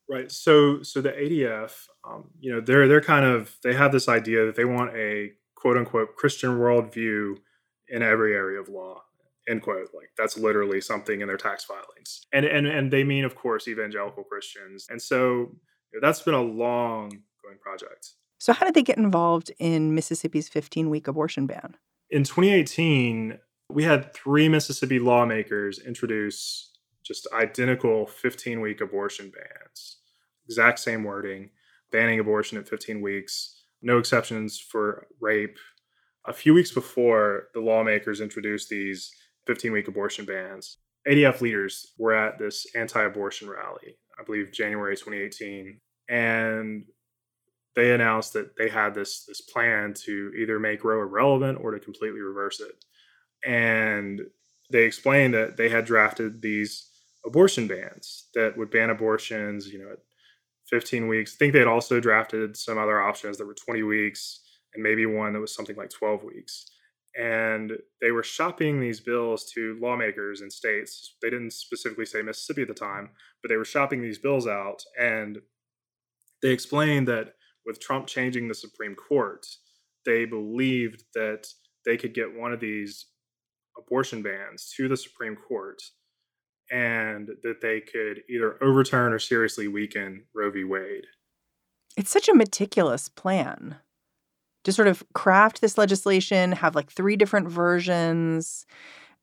Right. 0.09 0.31
So, 0.31 0.83
so 0.83 1.01
the 1.01 1.11
ADF, 1.11 1.87
um, 2.05 2.31
you 2.41 2.53
know, 2.53 2.61
they're 2.61 2.89
they're 2.89 3.01
kind 3.01 3.25
of 3.25 3.57
they 3.63 3.75
have 3.75 3.93
this 3.93 4.09
idea 4.09 4.45
that 4.47 4.57
they 4.57 4.65
want 4.65 4.95
a 4.97 5.33
quote 5.55 5.77
unquote 5.77 6.17
Christian 6.17 6.59
worldview 6.59 7.37
in 7.89 8.03
every 8.03 8.35
area 8.35 8.61
of 8.61 8.69
law 8.69 9.03
end 9.51 9.63
quote 9.63 9.89
like 9.95 10.11
that's 10.17 10.39
literally 10.39 10.81
something 10.81 11.21
in 11.21 11.29
their 11.29 11.37
tax 11.37 11.65
filings. 11.65 12.27
And 12.33 12.45
and 12.45 12.67
and 12.67 12.91
they 12.91 13.05
mean 13.05 13.25
of 13.25 13.35
course 13.35 13.69
evangelical 13.69 14.25
christians. 14.25 14.87
And 14.89 15.01
so 15.01 15.57
that's 16.01 16.23
been 16.23 16.35
a 16.35 16.43
long 16.43 17.11
going 17.43 17.59
project. 17.61 18.15
So 18.39 18.53
how 18.53 18.65
did 18.65 18.75
they 18.75 18.83
get 18.83 18.97
involved 18.97 19.51
in 19.59 19.95
mississippi's 19.95 20.49
15 20.49 20.89
week 20.89 21.09
abortion 21.09 21.47
ban? 21.47 21.77
In 22.11 22.25
2018 22.25 23.39
we 23.69 23.85
had 23.85 24.13
three 24.15 24.49
mississippi 24.49 24.99
lawmakers 24.99 25.79
introduce 25.79 26.71
just 27.03 27.27
identical 27.33 28.07
15 28.07 28.61
week 28.61 28.81
abortion 28.81 29.31
bans. 29.31 29.99
Exact 30.47 30.79
same 30.79 31.05
wording 31.05 31.51
banning 31.93 32.21
abortion 32.21 32.57
at 32.57 32.69
15 32.69 33.01
weeks 33.01 33.61
no 33.83 33.99
exceptions 33.99 34.59
for 34.59 35.07
rape. 35.21 35.59
A 36.27 36.33
few 36.33 36.53
weeks 36.53 36.73
before 36.73 37.49
the 37.55 37.61
lawmakers 37.61 38.21
introduced 38.21 38.69
these 38.69 39.11
15 39.47 39.73
week 39.73 39.89
abortion 39.89 40.25
bans. 40.25 40.79
ADF 41.09 41.41
leaders 41.41 41.93
were 41.99 42.13
at 42.13 42.39
this 42.39 42.67
anti 42.75 43.03
abortion 43.03 43.49
rally, 43.49 43.97
I 44.19 44.23
believe 44.25 44.53
January 44.53 44.97
2018, 44.97 45.81
and 46.09 46.85
they 47.75 47.93
announced 47.95 48.33
that 48.35 48.57
they 48.57 48.69
had 48.69 48.95
this, 48.95 49.25
this 49.25 49.41
plan 49.41 49.95
to 50.05 50.33
either 50.37 50.59
make 50.59 50.85
Roe 50.85 51.01
irrelevant 51.01 51.59
or 51.63 51.71
to 51.71 51.79
completely 51.79 52.21
reverse 52.21 52.61
it. 52.61 52.85
And 53.49 54.21
they 54.71 54.85
explained 54.85 55.35
that 55.35 55.57
they 55.57 55.69
had 55.69 55.87
drafted 55.87 56.43
these 56.43 56.91
abortion 57.25 57.67
bans 57.67 58.27
that 58.35 58.57
would 58.57 58.71
ban 58.71 58.91
abortions, 58.91 59.69
you 59.69 59.79
know, 59.79 59.93
at 59.93 59.99
15 60.69 61.09
weeks. 61.09 61.35
I 61.35 61.37
think 61.39 61.53
they 61.53 61.59
had 61.61 61.69
also 61.69 62.01
drafted 62.01 62.57
some 62.57 62.77
other 62.77 63.01
options 63.01 63.39
that 63.39 63.47
were 63.47 63.55
20 63.55 63.83
weeks 63.85 64.41
and 64.75 64.83
maybe 64.83 65.07
one 65.07 65.33
that 65.33 65.41
was 65.41 65.55
something 65.55 65.77
like 65.77 65.91
12 65.91 66.25
weeks 66.25 66.67
and 67.19 67.73
they 68.01 68.11
were 68.13 68.23
shopping 68.23 68.81
these 68.81 69.01
bills 69.01 69.51
to 69.55 69.79
lawmakers 69.81 70.41
in 70.41 70.51
states. 70.51 71.17
They 71.21 71.31
didn't 71.31 71.53
specifically 71.53 72.07
say 72.07 72.23
Mississippi 72.23 72.63
at 72.63 72.69
the 72.69 72.75
time, 72.75 73.11
but 73.43 73.49
they 73.49 73.57
were 73.57 73.65
shopping 73.65 74.01
these 74.01 74.19
bills 74.19 74.47
out. 74.47 74.83
And 74.99 75.39
they 76.43 76.51
explained 76.51 77.09
that 77.09 77.35
with 77.67 77.81
Trump 77.81 78.07
changing 78.07 78.49
the 78.49 78.55
Supreme 78.55 78.95
Court, 78.95 79.47
they 80.07 80.25
believed 80.25 81.05
that 81.15 81.49
they 81.85 81.97
could 81.97 82.15
get 82.15 82.39
one 82.39 82.53
of 82.53 82.61
these 82.61 83.07
abortion 83.77 84.23
bans 84.23 84.73
to 84.77 84.89
the 84.89 84.97
Supreme 84.97 85.37
Court 85.37 85.83
and 86.71 87.29
that 87.43 87.61
they 87.61 87.81
could 87.81 88.23
either 88.31 88.63
overturn 88.63 89.13
or 89.13 89.19
seriously 89.19 89.67
weaken 89.67 90.25
Roe 90.35 90.51
v. 90.51 90.63
Wade. 90.65 91.07
It's 91.97 92.11
such 92.11 92.29
a 92.29 92.35
meticulous 92.35 93.09
plan 93.09 93.77
to 94.65 94.73
sort 94.73 94.89
of 94.89 95.03
craft 95.15 95.61
this 95.61 95.79
legislation, 95.79 96.53
have 96.53 96.75
like 96.75 96.91
three 96.91 97.17
different 97.17 97.49
versions, 97.49 98.67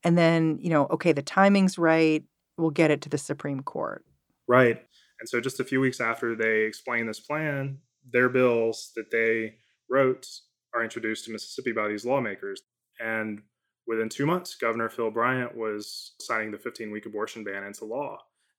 and 0.04 0.16
then, 0.16 0.58
you 0.60 0.70
know, 0.70 0.86
okay, 0.86 1.12
the 1.12 1.22
timing's 1.22 1.78
right, 1.78 2.24
we'll 2.56 2.70
get 2.70 2.90
it 2.90 3.00
to 3.02 3.08
the 3.08 3.18
Supreme 3.18 3.60
Court. 3.60 4.04
Right. 4.46 4.82
And 5.20 5.28
so 5.28 5.40
just 5.40 5.60
a 5.60 5.64
few 5.64 5.80
weeks 5.80 6.00
after 6.00 6.36
they 6.36 6.62
explain 6.62 7.06
this 7.06 7.20
plan, 7.20 7.78
their 8.10 8.28
bills 8.28 8.92
that 8.96 9.10
they 9.10 9.56
wrote 9.90 10.26
are 10.74 10.82
introduced 10.82 11.24
to 11.24 11.32
Mississippi 11.32 11.72
by 11.72 11.88
these 11.88 12.04
lawmakers. 12.04 12.62
And 13.00 13.42
within 13.86 14.08
two 14.08 14.26
months, 14.26 14.54
Governor 14.54 14.88
Phil 14.88 15.10
Bryant 15.10 15.56
was 15.56 16.12
signing 16.20 16.50
the 16.50 16.58
15 16.58 16.90
week 16.90 17.06
abortion 17.06 17.44
ban 17.44 17.64
into 17.64 17.84
law. 17.84 18.18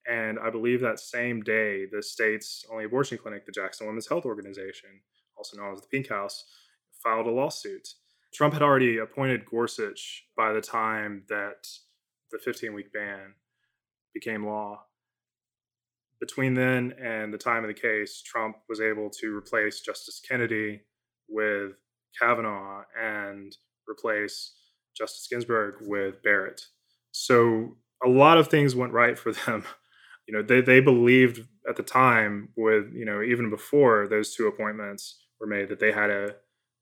And 0.09 0.39
I 0.39 0.50
believe 0.50 0.81
that 0.81 1.00
same 1.00 1.41
day, 1.41 1.86
the 1.91 2.01
state's 2.01 2.65
only 2.71 2.86
abortion 2.86 3.17
clinic, 3.17 3.45
the 3.45 3.51
Jackson 3.51 3.86
Women's 3.86 4.07
Health 4.07 4.25
Organization, 4.25 4.89
also 5.38 5.57
known 5.57 5.74
as 5.74 5.81
the 5.81 5.88
Pink 5.88 6.09
House, 6.09 6.45
filed 7.03 7.27
a 7.27 7.32
lawsuit. 7.32 7.88
Trump 8.34 8.53
had 8.53 8.63
already 8.63 8.98
appointed 8.98 9.46
Gorsuch 9.46 10.25
by 10.38 10.53
the 10.53 10.62
time 10.62 11.24
that 11.29 11.68
the 12.32 12.38
15 12.38 12.74
week 12.74 12.94
ban 12.94 13.34
became 14.13 14.46
law. 14.46 14.84
Between 16.20 16.53
then 16.53 16.94
and 17.01 17.34
the 17.34 17.38
time 17.38 17.63
of 17.63 17.70
the 17.70 17.82
case, 17.82 18.22
Trump 18.22 18.58
was 18.68 18.82
able 18.82 19.10
to 19.22 19.36
replace 19.36 19.79
Justice 19.79 20.20
Kennedy 20.20 20.82
with 21.29 21.72
Kavanaugh 22.20 22.84
and 23.00 23.56
replace 23.89 24.53
Justice 24.98 25.27
Ginsburg 25.29 25.75
with 25.82 26.22
Barrett. 26.22 26.62
So 27.12 27.77
a 28.03 28.10
lot 28.10 28.38
of 28.38 28.50
things 28.50 28.75
went 28.75 28.94
right 28.94 29.18
for 29.18 29.32
them. 29.46 29.63
You 30.27 30.36
know, 30.36 30.44
they, 30.44 30.62
they 30.62 30.79
believed 30.79 31.48
at 31.68 31.75
the 31.75 31.84
time 31.84 32.50
with, 32.56 32.94
you 32.94 33.06
know, 33.06 33.22
even 33.22 33.50
before 33.50 34.08
those 34.08 34.36
two 34.36 34.48
appointments 34.48 35.24
were 35.39 35.48
made 35.48 35.70
that 35.70 35.79
they 35.79 35.91
had 35.91 36.10
a 36.10 36.36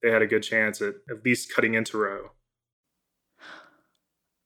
they 0.07 0.13
had 0.13 0.21
a 0.21 0.27
good 0.27 0.43
chance 0.43 0.81
at 0.81 0.95
at 1.09 1.25
least 1.25 1.53
cutting 1.53 1.73
into 1.73 1.97
Roe. 1.97 2.31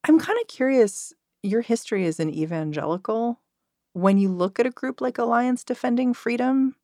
I'm 0.04 0.20
kind 0.20 0.40
of 0.42 0.48
curious. 0.48 1.14
Your 1.44 1.62
history 1.62 2.06
as 2.06 2.20
an 2.20 2.30
evangelical, 2.30 3.40
when 3.94 4.18
you 4.18 4.30
look 4.30 4.60
at 4.60 4.66
a 4.66 4.72
group 4.72 5.02
like 5.02 5.18
Alliance 5.18 5.64
Defending 5.64 6.14
Freedom, 6.14 6.76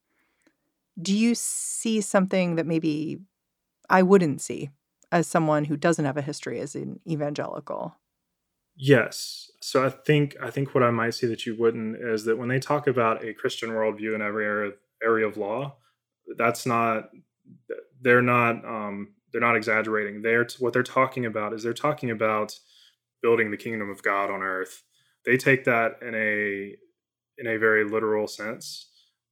do 1.00 1.16
you 1.16 1.36
see 1.36 2.02
something 2.02 2.56
that 2.56 2.66
maybe 2.66 3.20
I 3.90 4.02
wouldn't 4.02 4.42
see 4.42 4.72
as 5.12 5.28
someone 5.28 5.66
who 5.66 5.78
doesn't 5.78 6.06
have 6.06 6.18
a 6.18 6.24
history 6.24 6.60
as 6.60 6.76
an 6.76 7.00
evangelical? 7.08 7.96
Yes. 8.76 9.52
So 9.62 9.86
I 9.86 9.90
think 9.90 10.36
I 10.42 10.50
think 10.52 10.74
what 10.74 10.84
I 10.84 10.92
might 10.92 11.14
see 11.16 11.28
that 11.28 11.46
you 11.46 11.56
wouldn't 11.56 11.98
is 11.98 12.26
that 12.26 12.38
when 12.38 12.50
they 12.50 12.60
talk 12.60 12.88
about 12.88 13.24
a 13.24 13.34
Christian 13.34 13.70
worldview 13.70 14.14
in 14.16 14.22
every 14.22 14.46
area 14.46 14.72
area 15.04 15.28
of 15.28 15.38
law, 15.38 15.78
that's 16.36 16.66
not 16.66 17.10
they're 18.02 18.22
not 18.22 18.64
um, 18.66 19.14
they're 19.32 19.42
not 19.42 19.56
exaggerating. 19.56 20.22
They're 20.22 20.48
what 20.60 20.74
they're 20.74 20.84
talking 20.84 21.26
about 21.26 21.54
is 21.54 21.64
they're 21.64 21.74
talking 21.74 22.12
about 22.12 22.58
building 23.22 23.52
the 23.52 23.58
kingdom 23.58 23.90
of 23.90 24.04
God 24.04 24.30
on 24.30 24.42
earth. 24.42 24.84
They 25.26 25.38
take 25.38 25.66
that 25.66 26.00
in 26.02 26.16
a 26.16 26.76
in 27.38 27.48
a 27.48 27.58
very 27.58 27.84
literal 27.84 28.28
sense, 28.28 28.88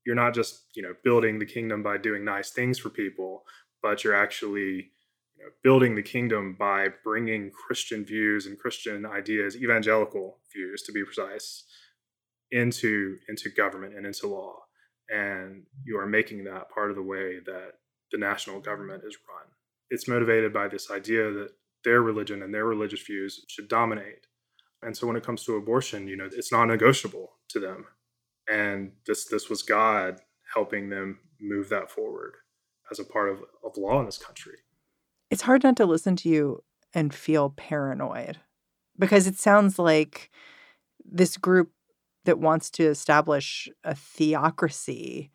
you're 0.05 0.15
not 0.15 0.33
just 0.33 0.63
you 0.75 0.83
know 0.83 0.93
building 1.03 1.39
the 1.39 1.45
kingdom 1.45 1.83
by 1.83 1.97
doing 1.97 2.23
nice 2.23 2.51
things 2.51 2.77
for 2.77 2.89
people, 2.89 3.43
but 3.81 4.03
you're 4.03 4.15
actually 4.15 4.91
you 5.37 5.43
know, 5.43 5.49
building 5.63 5.95
the 5.95 6.03
kingdom 6.03 6.55
by 6.57 6.87
bringing 7.03 7.51
Christian 7.51 8.05
views 8.05 8.45
and 8.45 8.57
Christian 8.57 9.05
ideas, 9.05 9.57
evangelical 9.57 10.37
views 10.53 10.83
to 10.83 10.91
be 10.91 11.03
precise, 11.03 11.63
into 12.51 13.17
into 13.27 13.49
government 13.49 13.95
and 13.95 14.05
into 14.05 14.27
law. 14.27 14.55
And 15.09 15.63
you 15.83 15.97
are 15.99 16.07
making 16.07 16.43
that 16.45 16.69
part 16.69 16.89
of 16.89 16.95
the 16.95 17.03
way 17.03 17.39
that 17.45 17.73
the 18.11 18.17
national 18.17 18.59
government 18.59 19.03
is 19.05 19.17
run. 19.27 19.47
It's 19.89 20.07
motivated 20.07 20.53
by 20.53 20.67
this 20.67 20.89
idea 20.89 21.31
that 21.31 21.51
their 21.83 22.01
religion 22.01 22.41
and 22.41 22.53
their 22.53 22.65
religious 22.65 23.01
views 23.03 23.45
should 23.47 23.67
dominate. 23.67 24.27
And 24.81 24.95
so 24.95 25.07
when 25.07 25.15
it 25.15 25.23
comes 25.23 25.43
to 25.45 25.55
abortion, 25.55 26.07
you 26.07 26.17
know, 26.17 26.29
it's 26.31 26.51
non-negotiable 26.51 27.31
to 27.49 27.59
them. 27.59 27.85
And 28.47 28.93
this 29.07 29.25
this 29.25 29.49
was 29.49 29.63
God 29.63 30.19
helping 30.53 30.89
them 30.89 31.19
move 31.39 31.69
that 31.69 31.89
forward 31.89 32.35
as 32.91 32.99
a 32.99 33.03
part 33.03 33.29
of, 33.29 33.39
of 33.63 33.77
law 33.77 33.99
in 33.99 34.05
this 34.05 34.17
country. 34.17 34.57
It's 35.31 35.41
hard 35.41 35.63
not 35.63 35.75
to 35.77 35.85
listen 35.85 36.15
to 36.17 36.29
you 36.29 36.63
and 36.93 37.13
feel 37.13 37.49
paranoid 37.49 38.37
because 38.97 39.27
it 39.27 39.37
sounds 39.37 39.79
like 39.79 40.29
this 41.03 41.37
group 41.37 41.71
that 42.25 42.39
wants 42.39 42.69
to 42.71 42.83
establish 42.83 43.69
a 43.83 43.95
theocracy 43.95 45.31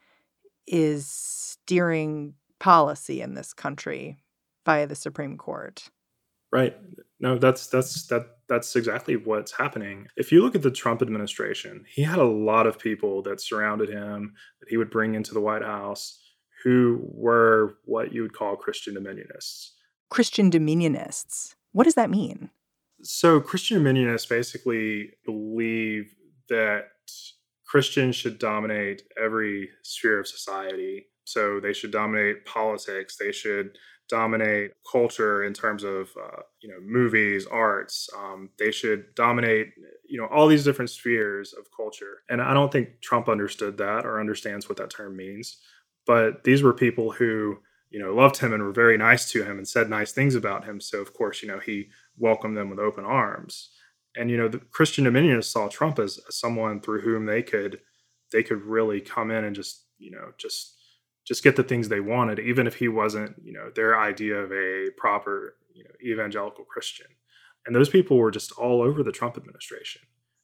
is 0.67 1.07
steering 1.07 2.35
policy 2.61 3.21
in 3.21 3.35
this 3.35 3.53
country 3.53 4.19
via 4.65 4.87
the 4.87 4.95
Supreme 4.95 5.37
Court. 5.37 5.89
Right. 6.53 6.77
No, 7.19 7.39
that's 7.39 7.67
that's 7.67 8.07
that 8.09 8.27
that's 8.49 8.75
exactly 8.75 9.17
what's 9.17 9.53
happening. 9.53 10.09
If 10.17 10.33
you 10.33 10.43
look 10.43 10.55
at 10.55 10.63
the 10.63 10.71
Trump 10.71 11.03
administration, 11.03 11.85
he 11.89 12.03
had 12.03 12.19
a 12.19 12.25
lot 12.25 12.67
of 12.67 12.79
people 12.79 13.23
that 13.23 13.41
surrounded 13.41 13.89
him 13.89 14.35
that 14.61 14.69
he 14.69 14.77
would 14.77 14.91
bring 14.91 15.15
into 15.15 15.35
the 15.35 15.41
White 15.41 15.63
House 15.63 16.21
who 16.65 17.01
were 17.03 17.77
what 17.85 18.13
you 18.13 18.23
would 18.23 18.35
call 18.35 18.57
Christian 18.57 18.95
dominionists. 18.95 19.71
Christian 20.11 20.51
dominionists. 20.51 21.55
What 21.73 21.85
does 21.85 21.95
that 21.95 22.11
mean? 22.11 22.51
So, 23.03 23.41
Christian 23.41 23.83
dominionists 23.83 24.29
basically 24.29 25.13
believe 25.25 26.15
that 26.49 26.89
Christians 27.67 28.17
should 28.17 28.39
dominate 28.39 29.03
every 29.23 29.71
sphere 29.85 30.19
of 30.19 30.27
society. 30.27 31.07
So, 31.33 31.61
they 31.61 31.73
should 31.73 31.91
dominate 31.91 32.45
politics, 32.45 33.17
they 33.17 33.33
should 33.33 33.77
dominate 34.11 34.73
culture 34.91 35.45
in 35.45 35.55
terms 35.55 35.85
of 35.85 36.11
uh, 36.21 36.43
you 36.61 36.69
know 36.69 36.81
movies 36.83 37.47
arts. 37.47 38.11
Um, 38.19 38.51
they 38.59 38.73
should 38.73 39.15
dominate 39.15 39.69
you 40.07 40.21
know 40.21 40.27
all 40.27 40.49
these 40.49 40.65
different 40.65 40.91
spheres 40.91 41.55
of 41.55 41.65
culture. 41.75 42.19
And 42.29 42.43
i 42.43 42.53
don't 42.53 42.73
think 42.73 43.01
trump 43.01 43.29
understood 43.29 43.79
that 43.79 44.05
or 44.05 44.21
understands 44.21 44.69
what 44.69 44.77
that 44.79 44.91
term 44.91 45.17
means. 45.17 45.59
But 46.07 46.45
these 46.45 46.63
were 46.63 46.75
people 46.75 47.13
who 47.13 47.59
you 47.91 48.01
know 48.03 48.13
loved 48.13 48.39
him 48.39 48.53
and 48.53 48.63
were 48.63 48.73
very 48.73 48.99
nice 48.99 49.31
to 49.31 49.45
him 49.45 49.57
and 49.57 49.67
said 49.67 49.89
nice 49.89 50.13
things 50.13 50.35
about 50.35 50.65
him. 50.65 50.81
So 50.81 50.99
of 50.99 51.15
course 51.15 51.41
you 51.41 51.49
know 51.49 51.61
he 51.61 51.89
welcomed 52.19 52.57
them 52.57 52.69
with 52.69 52.81
open 52.81 53.05
arms. 53.05 53.71
And 54.17 54.29
you 54.29 54.37
know 54.37 54.49
the 54.49 54.59
christian 54.59 55.05
dominionists 55.05 55.53
saw 55.53 55.69
trump 55.69 56.01
as, 56.01 56.19
someone 56.31 56.81
through 56.81 57.03
whom 57.03 57.27
they 57.27 57.43
could 57.43 57.81
they 58.33 58.43
could 58.43 58.63
really 58.63 59.01
come 59.01 59.31
in 59.31 59.45
and 59.45 59.55
just 59.55 59.85
you 59.99 60.11
know 60.11 60.33
just 60.37 60.80
just 61.27 61.43
get 61.43 61.57
the 61.57 61.63
things 61.63 61.89
they 61.89 62.01
wanted 62.01 62.39
even 62.39 62.67
if 62.67 62.75
he 62.75 62.89
wasn't 62.89 63.35
you 63.43 63.53
know 63.53 63.71
their 63.75 63.99
idea 63.99 64.37
of 64.37 64.51
a 64.53 64.89
proper 64.97 65.57
you 65.73 65.85
know 65.85 65.91
evangelical 66.03 66.65
christian. 66.65 67.07
And 67.67 67.77
those 67.77 67.91
people 67.91 68.17
were 68.17 68.31
just 68.31 68.53
all 68.53 68.81
over 68.81 69.03
the 69.03 69.13
trump 69.13 69.37
administration. 69.37 70.03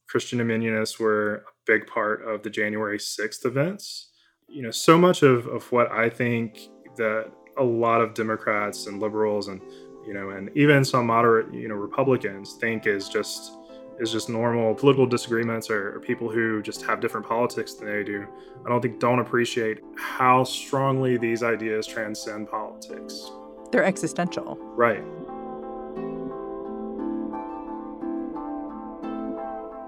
Christian 0.09 0.38
dominionists 0.38 1.00
were 1.00 1.37
a 1.37 1.40
big 1.66 1.87
part 1.87 2.26
of 2.26 2.42
the 2.42 2.50
january 2.50 2.99
6th 2.99 3.45
events. 3.45 4.11
You 4.49 4.62
know, 4.62 4.71
so 4.71 4.97
much 4.97 5.23
of, 5.23 5.47
of 5.49 5.71
what 5.73 5.91
I 5.91 6.08
think 6.08 6.69
that 6.97 7.32
a 7.58 7.65
lot 7.65 8.00
of 8.00 8.15
Democrats 8.15 8.86
and 8.86 9.00
liberals 9.00 9.49
and 9.49 9.60
you 10.06 10.15
know, 10.15 10.30
and 10.30 10.50
even 10.54 10.84
some 10.84 11.06
moderate, 11.06 11.52
you 11.52 11.69
know, 11.69 11.75
Republicans 11.75 12.54
think 12.60 12.86
is 12.86 13.08
just 13.08 13.50
is 13.99 14.13
just 14.13 14.28
normal 14.28 14.75
political 14.75 15.06
disagreements 15.06 15.71
or, 15.71 15.97
or, 15.97 16.00
people 16.00 16.30
who 16.30 16.63
just 16.63 16.82
have 16.82 17.00
different 17.00 17.26
politics 17.26 17.75
than 17.75 17.89
they 17.89 18.04
do. 18.04 18.26
I 18.65 18.69
don't 18.69 18.80
think 18.80 19.00
don't 19.00 19.19
appreciate 19.19 19.80
how 19.97 20.45
strongly 20.45 21.17
these 21.17 21.43
ideas 21.43 21.87
transcend 21.87 22.50
politics. 22.50 23.30
They're 23.73 23.85
existential. 23.85 24.56
Right. 24.61 25.02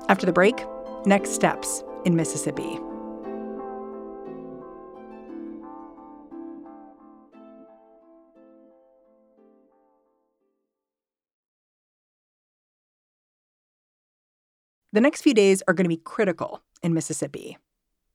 After 0.08 0.24
the 0.24 0.32
break, 0.32 0.64
next 1.04 1.32
steps 1.32 1.84
in 2.04 2.16
Mississippi. 2.16 2.80
The 14.98 15.02
next 15.02 15.22
few 15.22 15.32
days 15.32 15.62
are 15.68 15.74
going 15.74 15.84
to 15.84 15.88
be 15.88 16.02
critical 16.02 16.60
in 16.82 16.92
Mississippi. 16.92 17.56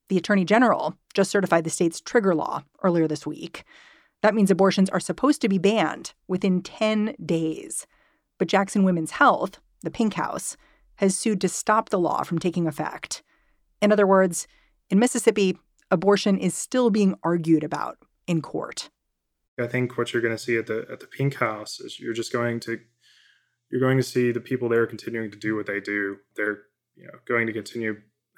The 0.10 0.18
Attorney 0.18 0.44
General 0.44 0.98
just 1.14 1.32
certified 1.32 1.64
the 1.64 1.70
state's 1.70 2.02
trigger 2.02 2.36
law 2.36 2.66
earlier 2.84 3.08
this 3.08 3.26
week. 3.26 3.64
That 4.22 4.36
means 4.36 4.52
abortions 4.52 4.90
are 4.90 5.00
supposed 5.00 5.40
to 5.40 5.48
be 5.48 5.58
banned 5.58 6.14
within 6.28 6.62
10 6.62 7.16
days. 7.26 7.88
But 8.38 8.50
Jackson 8.50 8.84
Women's 8.84 9.12
Health, 9.12 9.62
the 9.82 9.90
Pink 9.90 10.16
House, 10.16 10.58
has 10.96 11.16
sued 11.16 11.40
to 11.40 11.48
stop 11.48 11.88
the 11.88 11.98
law 11.98 12.24
from 12.24 12.38
taking 12.38 12.68
effect. 12.68 13.24
In 13.82 13.94
other 13.94 14.06
words, 14.06 14.46
in 14.90 15.00
Mississippi, 15.00 15.58
abortion 15.90 16.38
is 16.38 16.54
still 16.54 16.90
being 16.90 17.16
argued 17.24 17.64
about 17.64 17.98
in 18.28 18.42
court. 18.42 18.90
I 19.58 19.68
think 19.68 19.98
what 19.98 20.12
you're 20.12 20.22
going 20.22 20.36
to 20.36 20.44
see 20.44 20.58
at 20.58 20.68
the 20.68 20.86
at 20.92 21.00
the 21.00 21.08
Pink 21.08 21.36
House 21.36 21.80
is 21.80 21.98
you're 21.98 22.12
just 22.12 22.34
going 22.34 22.60
to 22.60 22.82
you're 23.72 23.80
going 23.80 23.96
to 23.96 24.04
see 24.04 24.34
the 24.34 24.42
people 24.42 24.68
there 24.68 24.86
continuing 24.86 25.32
to 25.32 25.38
do 25.38 25.56
what 25.56 25.66
they 25.66 25.80
do. 25.80 26.18
They're 26.36 26.64
you 26.96 27.06
know 27.06 27.14
going 27.26 27.48
to 27.48 27.54
continue 27.54 27.96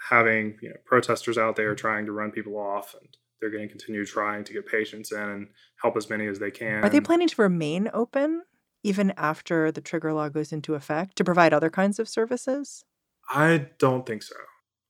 having 0.09 0.57
you 0.61 0.69
know 0.69 0.75
protesters 0.85 1.37
out 1.37 1.55
there 1.55 1.75
trying 1.75 2.05
to 2.05 2.11
run 2.11 2.31
people 2.31 2.57
off, 2.57 2.95
and 2.99 3.17
they're 3.39 3.49
going 3.49 3.67
to 3.67 3.69
continue 3.69 4.05
trying 4.05 4.43
to 4.43 4.53
get 4.53 4.65
patients 4.65 5.11
in 5.11 5.19
and 5.19 5.47
help 5.81 5.97
as 5.97 6.09
many 6.09 6.27
as 6.27 6.39
they 6.39 6.51
can. 6.51 6.83
Are 6.83 6.89
they 6.89 7.01
planning 7.01 7.27
to 7.27 7.41
remain 7.41 7.89
open 7.93 8.43
even 8.83 9.13
after 9.17 9.71
the 9.71 9.81
trigger 9.81 10.13
law 10.13 10.29
goes 10.29 10.51
into 10.51 10.75
effect 10.75 11.15
to 11.17 11.23
provide 11.23 11.53
other 11.53 11.69
kinds 11.69 11.99
of 11.99 12.07
services? 12.07 12.85
I 13.29 13.67
don't 13.79 14.05
think 14.05 14.21
so. 14.21 14.35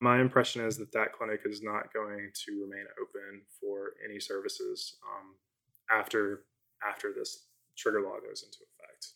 My 0.01 0.19
impression 0.19 0.65
is 0.65 0.78
that 0.78 0.91
that 0.91 1.13
clinic 1.13 1.41
is 1.45 1.63
not 1.63 1.93
going 1.93 2.32
to 2.45 2.51
remain 2.62 2.86
open 3.01 3.41
for 3.62 3.93
any 4.08 4.19
services 4.19 4.97
um, 5.04 5.36
after 5.89 6.43
after 6.88 7.13
this 7.13 7.45
trigger 7.78 8.01
law 8.01 8.19
goes 8.19 8.43
into 8.43 8.60
effect. 8.60 9.13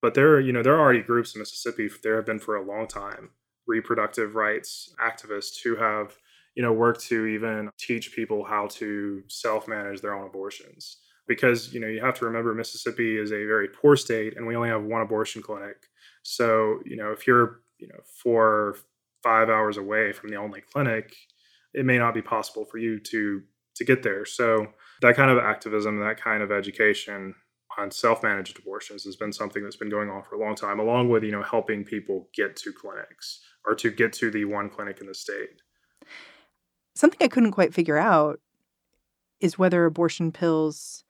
But 0.00 0.14
there 0.14 0.34
are, 0.34 0.40
you 0.40 0.52
know, 0.52 0.62
there 0.62 0.74
are 0.74 0.80
already 0.80 1.02
groups 1.02 1.34
in 1.34 1.40
Mississippi, 1.40 1.88
there 2.02 2.16
have 2.16 2.26
been 2.26 2.38
for 2.38 2.56
a 2.56 2.64
long 2.64 2.86
time, 2.86 3.30
reproductive 3.66 4.34
rights 4.34 4.94
activists 5.00 5.62
who 5.62 5.76
have, 5.76 6.16
you 6.54 6.62
know, 6.62 6.72
worked 6.72 7.04
to 7.06 7.26
even 7.26 7.70
teach 7.78 8.14
people 8.14 8.44
how 8.44 8.66
to 8.68 9.22
self-manage 9.28 10.00
their 10.00 10.14
own 10.14 10.26
abortions. 10.26 10.98
Because, 11.28 11.72
you 11.72 11.80
know, 11.80 11.86
you 11.86 12.00
have 12.00 12.18
to 12.18 12.24
remember 12.24 12.52
Mississippi 12.52 13.16
is 13.18 13.30
a 13.30 13.46
very 13.46 13.68
poor 13.68 13.96
state 13.96 14.36
and 14.36 14.46
we 14.46 14.56
only 14.56 14.68
have 14.68 14.82
one 14.82 15.02
abortion 15.02 15.40
clinic. 15.40 15.76
So, 16.22 16.80
you 16.84 16.96
know, 16.96 17.12
if 17.12 17.26
you're, 17.26 17.60
you 17.78 17.88
know, 17.88 18.00
four, 18.04 18.76
five 19.22 19.48
hours 19.48 19.76
away 19.76 20.12
from 20.12 20.30
the 20.30 20.36
only 20.36 20.60
clinic, 20.60 21.14
it 21.74 21.84
may 21.84 21.96
not 21.96 22.14
be 22.14 22.22
possible 22.22 22.64
for 22.64 22.78
you 22.78 22.98
to 22.98 23.42
to 23.74 23.84
get 23.84 24.02
there. 24.02 24.26
So 24.26 24.66
that 25.00 25.16
kind 25.16 25.30
of 25.30 25.38
activism, 25.38 25.98
that 26.00 26.20
kind 26.20 26.42
of 26.42 26.52
education 26.52 27.34
on 27.78 27.90
self-managed 27.90 28.58
abortions 28.58 29.04
has 29.04 29.16
been 29.16 29.32
something 29.32 29.62
that's 29.62 29.76
been 29.76 29.90
going 29.90 30.10
on 30.10 30.22
for 30.22 30.34
a 30.34 30.38
long 30.38 30.54
time 30.54 30.78
along 30.78 31.08
with 31.08 31.22
you 31.22 31.32
know 31.32 31.42
helping 31.42 31.84
people 31.84 32.28
get 32.34 32.56
to 32.56 32.72
clinics 32.72 33.40
or 33.66 33.74
to 33.74 33.90
get 33.90 34.12
to 34.12 34.30
the 34.30 34.44
one 34.44 34.68
clinic 34.68 35.00
in 35.00 35.06
the 35.06 35.14
state 35.14 35.62
something 36.94 37.18
i 37.20 37.28
couldn't 37.28 37.52
quite 37.52 37.74
figure 37.74 37.98
out 37.98 38.40
is 39.40 39.58
whether 39.58 39.84
abortion 39.84 40.32
pills 40.32 41.04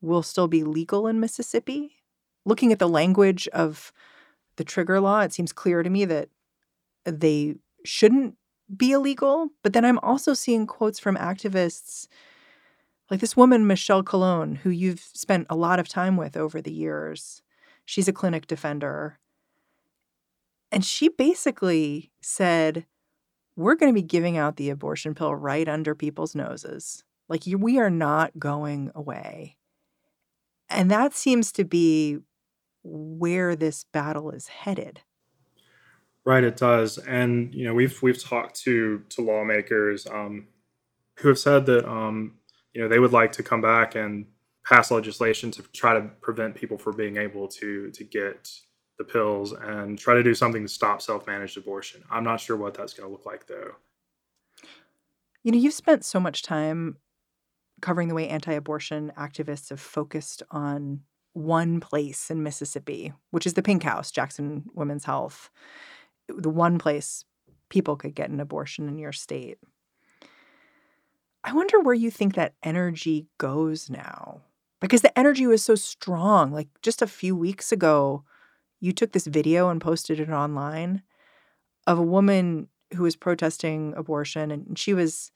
will 0.00 0.22
still 0.22 0.48
be 0.48 0.64
legal 0.64 1.06
in 1.06 1.20
mississippi 1.20 1.96
looking 2.44 2.72
at 2.72 2.78
the 2.78 2.88
language 2.88 3.48
of 3.48 3.92
the 4.56 4.64
trigger 4.64 5.00
law 5.00 5.20
it 5.20 5.32
seems 5.32 5.52
clear 5.52 5.82
to 5.82 5.90
me 5.90 6.04
that 6.04 6.28
they 7.04 7.54
shouldn't 7.84 8.36
be 8.76 8.92
illegal 8.92 9.48
but 9.62 9.72
then 9.72 9.84
i'm 9.84 9.98
also 10.00 10.34
seeing 10.34 10.66
quotes 10.66 10.98
from 10.98 11.16
activists 11.16 12.08
like 13.10 13.20
this 13.20 13.36
woman, 13.36 13.66
Michelle 13.66 14.02
Colon, 14.02 14.56
who 14.56 14.70
you've 14.70 15.00
spent 15.00 15.46
a 15.48 15.56
lot 15.56 15.78
of 15.78 15.88
time 15.88 16.16
with 16.16 16.36
over 16.36 16.60
the 16.60 16.72
years. 16.72 17.42
She's 17.84 18.08
a 18.08 18.12
clinic 18.12 18.46
defender. 18.46 19.18
And 20.72 20.84
she 20.84 21.08
basically 21.08 22.10
said, 22.20 22.86
We're 23.56 23.76
going 23.76 23.92
to 23.92 24.00
be 24.00 24.06
giving 24.06 24.36
out 24.36 24.56
the 24.56 24.70
abortion 24.70 25.14
pill 25.14 25.34
right 25.34 25.68
under 25.68 25.94
people's 25.94 26.34
noses. 26.34 27.04
Like, 27.28 27.42
we 27.46 27.78
are 27.78 27.90
not 27.90 28.38
going 28.38 28.90
away. 28.94 29.56
And 30.68 30.90
that 30.90 31.14
seems 31.14 31.52
to 31.52 31.64
be 31.64 32.18
where 32.82 33.56
this 33.56 33.84
battle 33.92 34.30
is 34.30 34.48
headed. 34.48 35.00
Right, 36.24 36.42
it 36.42 36.56
does, 36.56 36.98
and 36.98 37.54
you 37.54 37.64
know 37.64 37.72
we've 37.74 38.02
we've 38.02 38.20
talked 38.20 38.60
to 38.62 39.00
to 39.10 39.22
lawmakers 39.22 40.08
um, 40.08 40.48
who 41.18 41.28
have 41.28 41.38
said 41.38 41.66
that 41.66 41.88
um, 41.88 42.34
you 42.74 42.82
know 42.82 42.88
they 42.88 42.98
would 42.98 43.12
like 43.12 43.30
to 43.32 43.44
come 43.44 43.60
back 43.60 43.94
and 43.94 44.26
pass 44.64 44.90
legislation 44.90 45.52
to 45.52 45.62
try 45.72 45.94
to 45.94 46.08
prevent 46.20 46.56
people 46.56 46.78
from 46.78 46.96
being 46.96 47.16
able 47.16 47.46
to 47.46 47.92
to 47.92 48.02
get 48.02 48.50
the 48.98 49.04
pills 49.04 49.52
and 49.52 49.98
try 49.98 50.14
to 50.14 50.22
do 50.22 50.34
something 50.34 50.62
to 50.62 50.68
stop 50.68 51.02
self-managed 51.02 51.56
abortion. 51.56 52.02
I'm 52.10 52.24
not 52.24 52.40
sure 52.40 52.56
what 52.56 52.74
that's 52.74 52.94
going 52.94 53.08
to 53.08 53.12
look 53.12 53.26
like 53.26 53.46
though. 53.46 53.72
You 55.42 55.52
know, 55.52 55.58
you've 55.58 55.74
spent 55.74 56.04
so 56.04 56.18
much 56.18 56.42
time 56.42 56.96
covering 57.80 58.08
the 58.08 58.14
way 58.14 58.28
anti-abortion 58.28 59.12
activists 59.18 59.70
have 59.70 59.80
focused 59.80 60.42
on 60.50 61.02
one 61.34 61.78
place 61.78 62.30
in 62.30 62.42
Mississippi, 62.42 63.12
which 63.30 63.46
is 63.46 63.54
the 63.54 63.62
Pink 63.62 63.82
House, 63.82 64.10
Jackson 64.10 64.64
Women's 64.74 65.04
Health. 65.04 65.50
The 66.28 66.48
one 66.48 66.78
place 66.78 67.24
people 67.68 67.96
could 67.96 68.14
get 68.14 68.30
an 68.30 68.40
abortion 68.40 68.88
in 68.88 68.98
your 68.98 69.12
state. 69.12 69.58
I 71.44 71.52
wonder 71.52 71.78
where 71.78 71.94
you 71.94 72.10
think 72.10 72.34
that 72.34 72.54
energy 72.62 73.26
goes 73.38 73.90
now. 73.90 74.40
Because 74.80 75.02
the 75.02 75.16
energy 75.18 75.46
was 75.46 75.62
so 75.62 75.74
strong. 75.74 76.52
Like 76.52 76.68
just 76.82 77.02
a 77.02 77.06
few 77.06 77.36
weeks 77.36 77.70
ago, 77.72 78.24
you 78.80 78.92
took 78.92 79.12
this 79.12 79.26
video 79.26 79.68
and 79.68 79.80
posted 79.80 80.20
it 80.20 80.30
online 80.30 81.02
of 81.86 81.98
a 81.98 82.02
woman 82.02 82.68
who 82.94 83.02
was 83.02 83.16
protesting 83.16 83.94
abortion 83.96 84.50
and 84.50 84.78
she 84.78 84.94
was 84.94 85.30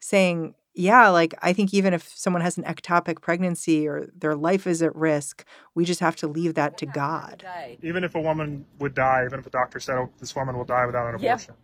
saying 0.00 0.54
yeah, 0.78 1.08
like 1.08 1.34
I 1.40 1.54
think 1.54 1.72
even 1.72 1.94
if 1.94 2.12
someone 2.14 2.42
has 2.42 2.58
an 2.58 2.64
ectopic 2.64 3.22
pregnancy 3.22 3.88
or 3.88 4.08
their 4.14 4.36
life 4.36 4.66
is 4.66 4.82
at 4.82 4.94
risk, 4.94 5.44
we 5.74 5.86
just 5.86 6.00
have 6.00 6.16
to 6.16 6.28
leave 6.28 6.52
that 6.54 6.76
to 6.78 6.86
God. 6.86 7.44
Even 7.82 8.04
if 8.04 8.14
a 8.14 8.20
woman 8.20 8.66
would 8.78 8.94
die, 8.94 9.24
even 9.24 9.40
if 9.40 9.46
a 9.46 9.50
doctor 9.50 9.80
said 9.80 9.96
oh, 9.96 10.10
this 10.20 10.36
woman 10.36 10.56
will 10.56 10.66
die 10.66 10.84
without 10.84 11.08
an 11.08 11.14
abortion. 11.14 11.54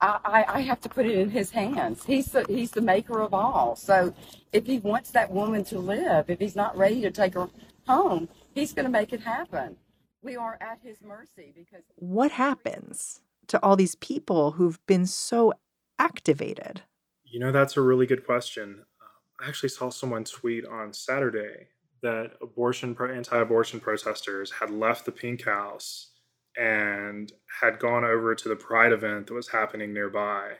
I, 0.00 0.44
I 0.46 0.60
have 0.60 0.80
to 0.82 0.88
put 0.88 1.06
it 1.06 1.18
in 1.18 1.30
his 1.30 1.50
hands. 1.50 2.04
He's 2.04 2.26
the, 2.26 2.44
he's 2.46 2.70
the 2.70 2.82
maker 2.82 3.20
of 3.20 3.34
all. 3.34 3.74
So 3.74 4.14
if 4.52 4.66
he 4.66 4.78
wants 4.78 5.10
that 5.12 5.32
woman 5.32 5.64
to 5.64 5.78
live, 5.78 6.30
if 6.30 6.38
he's 6.38 6.54
not 6.54 6.76
ready 6.76 7.00
to 7.00 7.10
take 7.10 7.34
her 7.34 7.48
home, 7.86 8.28
he's 8.54 8.72
going 8.72 8.84
to 8.84 8.90
make 8.90 9.12
it 9.12 9.20
happen. 9.20 9.76
We 10.22 10.36
are 10.36 10.58
at 10.60 10.80
his 10.82 11.00
mercy 11.02 11.52
because. 11.56 11.84
What 11.96 12.32
happens 12.32 13.20
to 13.48 13.62
all 13.62 13.76
these 13.76 13.94
people 13.94 14.52
who've 14.52 14.84
been 14.86 15.06
so 15.06 15.52
activated? 15.98 16.82
You 17.24 17.40
know, 17.40 17.52
that's 17.52 17.76
a 17.76 17.82
really 17.82 18.06
good 18.06 18.24
question. 18.24 18.84
Um, 19.00 19.44
I 19.44 19.48
actually 19.48 19.68
saw 19.70 19.90
someone 19.90 20.24
tweet 20.24 20.66
on 20.66 20.92
Saturday 20.92 21.68
that 22.02 22.32
abortion 22.40 22.96
anti-abortion 23.00 23.80
protesters 23.80 24.52
had 24.52 24.70
left 24.70 25.04
the 25.04 25.12
Pink 25.12 25.44
House 25.44 26.12
and 26.56 27.32
had 27.60 27.78
gone 27.78 28.04
over 28.04 28.34
to 28.34 28.48
the 28.48 28.56
Pride 28.56 28.92
event 28.92 29.26
that 29.26 29.34
was 29.34 29.48
happening 29.48 29.92
nearby, 29.92 30.52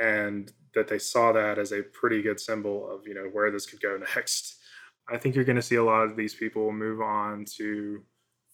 and 0.00 0.52
that 0.74 0.88
they 0.88 0.98
saw 0.98 1.32
that 1.32 1.58
as 1.58 1.72
a 1.72 1.82
pretty 1.82 2.22
good 2.22 2.40
symbol 2.40 2.90
of 2.90 3.06
you 3.06 3.14
know 3.14 3.28
where 3.32 3.50
this 3.50 3.66
could 3.66 3.80
go 3.80 3.98
next. 4.16 4.56
I 5.10 5.16
think 5.16 5.34
you're 5.34 5.44
going 5.44 5.56
to 5.56 5.62
see 5.62 5.76
a 5.76 5.84
lot 5.84 6.04
of 6.04 6.16
these 6.16 6.34
people 6.34 6.70
move 6.70 7.00
on 7.00 7.44
to 7.56 8.02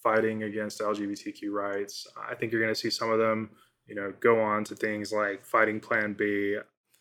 fighting 0.05 0.45
against 0.45 0.81
LGBTQ 0.81 1.51
rights. 1.51 2.07
I 2.31 2.37
think 2.37 2.53
you're 2.53 2.61
going 2.61 2.75
to 2.75 2.79
see 2.79 2.91
some 2.91 3.11
of 3.11 3.19
them, 3.19 3.51
you 3.87 3.97
know, 3.97 4.13
go 4.21 4.41
on 4.41 4.63
to 4.65 4.77
things 4.77 5.13
like 5.13 5.45
fighting 5.45 5.81
Plan 5.81 6.13
B. 6.13 6.59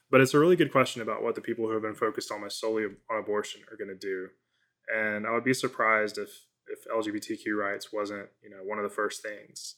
But 0.10 0.22
it's 0.22 0.34
a 0.34 0.40
really 0.40 0.56
good 0.56 0.72
question 0.72 1.02
about 1.02 1.22
what 1.22 1.36
the 1.36 1.42
people 1.42 1.66
who 1.66 1.74
have 1.74 1.82
been 1.82 1.94
focused 1.94 2.32
almost 2.32 2.60
solely 2.60 2.86
on 2.86 3.20
abortion 3.20 3.62
are 3.70 3.78
going 3.78 3.90
to 3.90 3.96
do. 3.96 4.30
And 4.96 5.28
I 5.28 5.32
would 5.32 5.44
be 5.44 5.54
surprised 5.54 6.18
if 6.18 6.30
if 6.68 6.86
LGBTQ 6.86 7.58
rights 7.58 7.92
wasn't, 7.92 8.30
you 8.42 8.50
know, 8.50 8.64
one 8.64 8.78
of 8.78 8.84
the 8.84 8.90
first 8.90 9.22
things. 9.22 9.76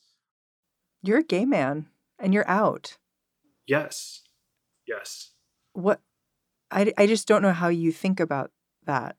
You're 1.02 1.20
a 1.20 1.24
gay 1.24 1.46
man 1.46 1.88
and 2.20 2.34
you're 2.34 2.48
out. 2.48 2.98
Yes. 3.68 4.22
Yes. 4.88 5.32
What 5.74 6.02
I 6.70 6.94
I 6.98 7.08
just 7.08 7.28
don't 7.28 7.42
know 7.42 7.54
how 7.54 7.70
you 7.70 7.92
think 7.92 8.20
about 8.20 8.52
that. 8.86 9.16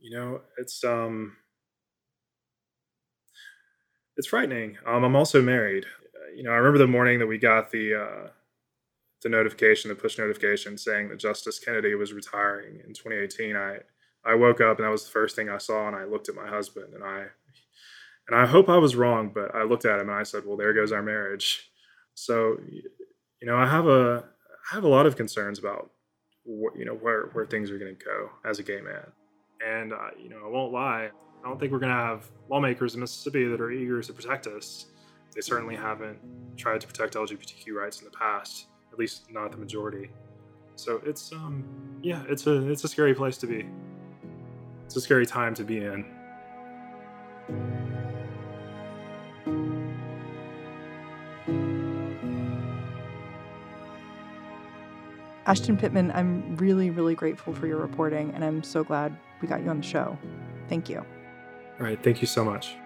You 0.00 0.16
know, 0.16 0.40
it's 0.58 0.84
um 0.84 1.36
it's 4.16 4.28
frightening. 4.28 4.78
Um 4.86 5.04
I'm 5.04 5.16
also 5.16 5.42
married. 5.42 5.86
You 6.34 6.42
know, 6.42 6.50
I 6.50 6.56
remember 6.56 6.78
the 6.78 6.86
morning 6.86 7.18
that 7.18 7.26
we 7.26 7.38
got 7.38 7.70
the 7.70 7.94
uh 7.94 8.28
the 9.22 9.28
notification, 9.28 9.88
the 9.88 9.94
push 9.94 10.18
notification 10.18 10.76
saying 10.76 11.08
that 11.08 11.18
Justice 11.18 11.58
Kennedy 11.58 11.94
was 11.94 12.12
retiring 12.12 12.80
in 12.86 12.92
2018, 12.92 13.56
I 13.56 13.78
I 14.24 14.34
woke 14.34 14.60
up 14.60 14.78
and 14.78 14.86
that 14.86 14.90
was 14.90 15.04
the 15.04 15.10
first 15.10 15.36
thing 15.36 15.48
I 15.48 15.58
saw, 15.58 15.86
and 15.86 15.96
I 15.96 16.04
looked 16.04 16.28
at 16.28 16.34
my 16.34 16.46
husband 16.48 16.94
and 16.94 17.04
I 17.04 17.26
and 18.28 18.38
I 18.38 18.46
hope 18.46 18.68
I 18.68 18.78
was 18.78 18.96
wrong, 18.96 19.30
but 19.34 19.54
I 19.54 19.64
looked 19.64 19.84
at 19.84 20.00
him 20.00 20.08
and 20.08 20.18
I 20.18 20.22
said, 20.22 20.44
"Well, 20.46 20.56
there 20.56 20.72
goes 20.72 20.92
our 20.92 21.02
marriage." 21.02 21.70
So, 22.14 22.56
you 22.70 23.46
know, 23.46 23.56
I 23.56 23.66
have 23.66 23.86
a 23.86 24.24
I 24.70 24.74
have 24.74 24.84
a 24.84 24.88
lot 24.88 25.06
of 25.06 25.16
concerns 25.16 25.58
about 25.58 25.90
wh- 26.46 26.76
you 26.76 26.84
know 26.84 26.94
where 26.94 27.26
where 27.32 27.44
things 27.44 27.70
are 27.70 27.78
going 27.78 27.94
to 27.94 28.04
go 28.04 28.30
as 28.44 28.58
a 28.58 28.62
gay 28.62 28.80
man, 28.80 29.12
and 29.66 29.92
uh, 29.92 30.10
you 30.18 30.28
know, 30.30 30.40
I 30.44 30.48
won't 30.48 30.72
lie. 30.72 31.10
I 31.44 31.48
don't 31.48 31.60
think 31.60 31.72
we're 31.72 31.78
going 31.78 31.92
to 31.92 31.98
have 31.98 32.24
lawmakers 32.48 32.94
in 32.94 33.00
Mississippi 33.00 33.44
that 33.44 33.60
are 33.60 33.70
eager 33.70 34.02
to 34.02 34.12
protect 34.12 34.46
us. 34.46 34.86
They 35.34 35.42
certainly 35.42 35.76
haven't 35.76 36.18
tried 36.56 36.80
to 36.80 36.86
protect 36.86 37.14
LGBTQ 37.14 37.74
rights 37.74 37.98
in 37.98 38.06
the 38.06 38.10
past 38.10 38.68
at 38.94 38.98
least 38.98 39.30
not 39.30 39.50
the 39.50 39.58
majority. 39.58 40.08
So 40.76 41.02
it's 41.04 41.32
um 41.32 41.64
yeah, 42.00 42.22
it's 42.28 42.46
a 42.46 42.70
it's 42.70 42.84
a 42.84 42.88
scary 42.88 43.14
place 43.14 43.36
to 43.38 43.46
be. 43.46 43.66
It's 44.86 44.96
a 44.96 45.00
scary 45.00 45.26
time 45.26 45.54
to 45.54 45.64
be 45.64 45.78
in. 45.78 46.06
Ashton 55.46 55.76
Pittman, 55.76 56.10
I'm 56.12 56.56
really, 56.56 56.88
really 56.88 57.14
grateful 57.14 57.52
for 57.52 57.66
your 57.66 57.76
reporting, 57.76 58.32
and 58.34 58.42
I'm 58.42 58.62
so 58.62 58.82
glad 58.82 59.14
we 59.42 59.48
got 59.48 59.62
you 59.62 59.68
on 59.68 59.76
the 59.78 59.82
show. 59.82 60.16
Thank 60.68 60.88
you. 60.88 61.04
All 61.78 61.86
right, 61.86 62.00
thank 62.02 62.20
you 62.20 62.26
so 62.26 62.44
much. 62.44 62.76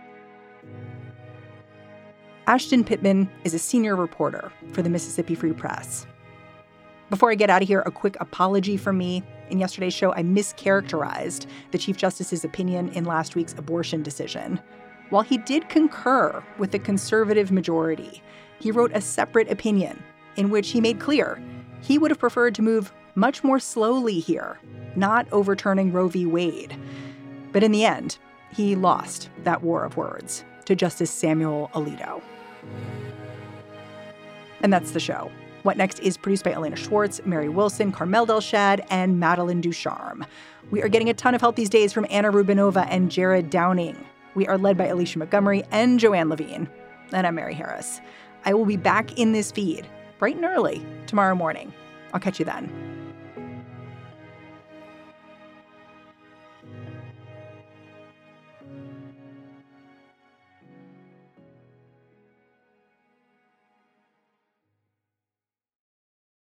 Ashton 2.46 2.82
Pittman 2.82 3.28
is 3.44 3.52
a 3.52 3.58
senior 3.58 3.94
reporter 3.94 4.50
for 4.72 4.80
the 4.80 4.88
Mississippi 4.88 5.34
Free 5.34 5.52
Press. 5.52 6.06
Before 7.10 7.30
I 7.30 7.34
get 7.34 7.50
out 7.50 7.62
of 7.62 7.68
here, 7.68 7.82
a 7.84 7.90
quick 7.90 8.16
apology 8.20 8.76
from 8.76 8.96
me. 8.96 9.22
In 9.50 9.58
yesterday's 9.58 9.94
show, 9.94 10.12
I 10.12 10.22
mischaracterized 10.22 11.46
the 11.70 11.78
Chief 11.78 11.96
Justice's 11.96 12.44
opinion 12.44 12.88
in 12.90 13.04
last 13.04 13.34
week's 13.34 13.54
abortion 13.54 14.02
decision. 14.02 14.60
While 15.10 15.22
he 15.22 15.38
did 15.38 15.68
concur 15.68 16.42
with 16.58 16.70
the 16.70 16.78
conservative 16.78 17.50
majority, 17.50 18.22
he 18.60 18.70
wrote 18.70 18.92
a 18.94 19.00
separate 19.00 19.50
opinion 19.50 20.02
in 20.36 20.50
which 20.50 20.70
he 20.70 20.80
made 20.80 21.00
clear 21.00 21.42
he 21.80 21.98
would 21.98 22.10
have 22.10 22.18
preferred 22.18 22.54
to 22.56 22.62
move 22.62 22.92
much 23.14 23.42
more 23.42 23.58
slowly 23.58 24.20
here, 24.20 24.58
not 24.96 25.26
overturning 25.32 25.92
Roe 25.92 26.08
v. 26.08 26.26
Wade. 26.26 26.78
But 27.52 27.62
in 27.62 27.72
the 27.72 27.84
end, 27.84 28.18
he 28.52 28.74
lost 28.76 29.30
that 29.44 29.62
war 29.62 29.84
of 29.84 29.96
words 29.96 30.44
to 30.64 30.74
Justice 30.74 31.10
Samuel 31.10 31.70
Alito. 31.74 32.22
And 34.60 34.72
that's 34.72 34.90
the 34.90 35.00
show. 35.00 35.30
What 35.62 35.76
Next 35.76 35.98
is 36.00 36.16
produced 36.16 36.44
by 36.44 36.52
Elena 36.52 36.76
Schwartz, 36.76 37.20
Mary 37.24 37.48
Wilson, 37.48 37.92
Carmel 37.92 38.26
Delshad, 38.26 38.84
and 38.90 39.20
Madeline 39.20 39.60
Ducharme. 39.60 40.24
We 40.70 40.82
are 40.82 40.88
getting 40.88 41.08
a 41.08 41.14
ton 41.14 41.34
of 41.34 41.40
help 41.40 41.56
these 41.56 41.70
days 41.70 41.92
from 41.92 42.06
Anna 42.10 42.30
Rubinova 42.30 42.86
and 42.90 43.10
Jared 43.10 43.50
Downing. 43.50 43.96
We 44.34 44.46
are 44.46 44.58
led 44.58 44.76
by 44.76 44.86
Alicia 44.86 45.18
Montgomery 45.18 45.64
and 45.70 45.98
Joanne 45.98 46.28
Levine. 46.28 46.68
And 47.12 47.26
I'm 47.26 47.34
Mary 47.34 47.54
Harris. 47.54 48.00
I 48.44 48.54
will 48.54 48.66
be 48.66 48.76
back 48.76 49.18
in 49.18 49.32
this 49.32 49.50
feed 49.50 49.86
bright 50.18 50.36
and 50.36 50.44
early 50.44 50.84
tomorrow 51.06 51.34
morning. 51.34 51.72
I'll 52.12 52.20
catch 52.20 52.38
you 52.38 52.44
then. 52.44 52.97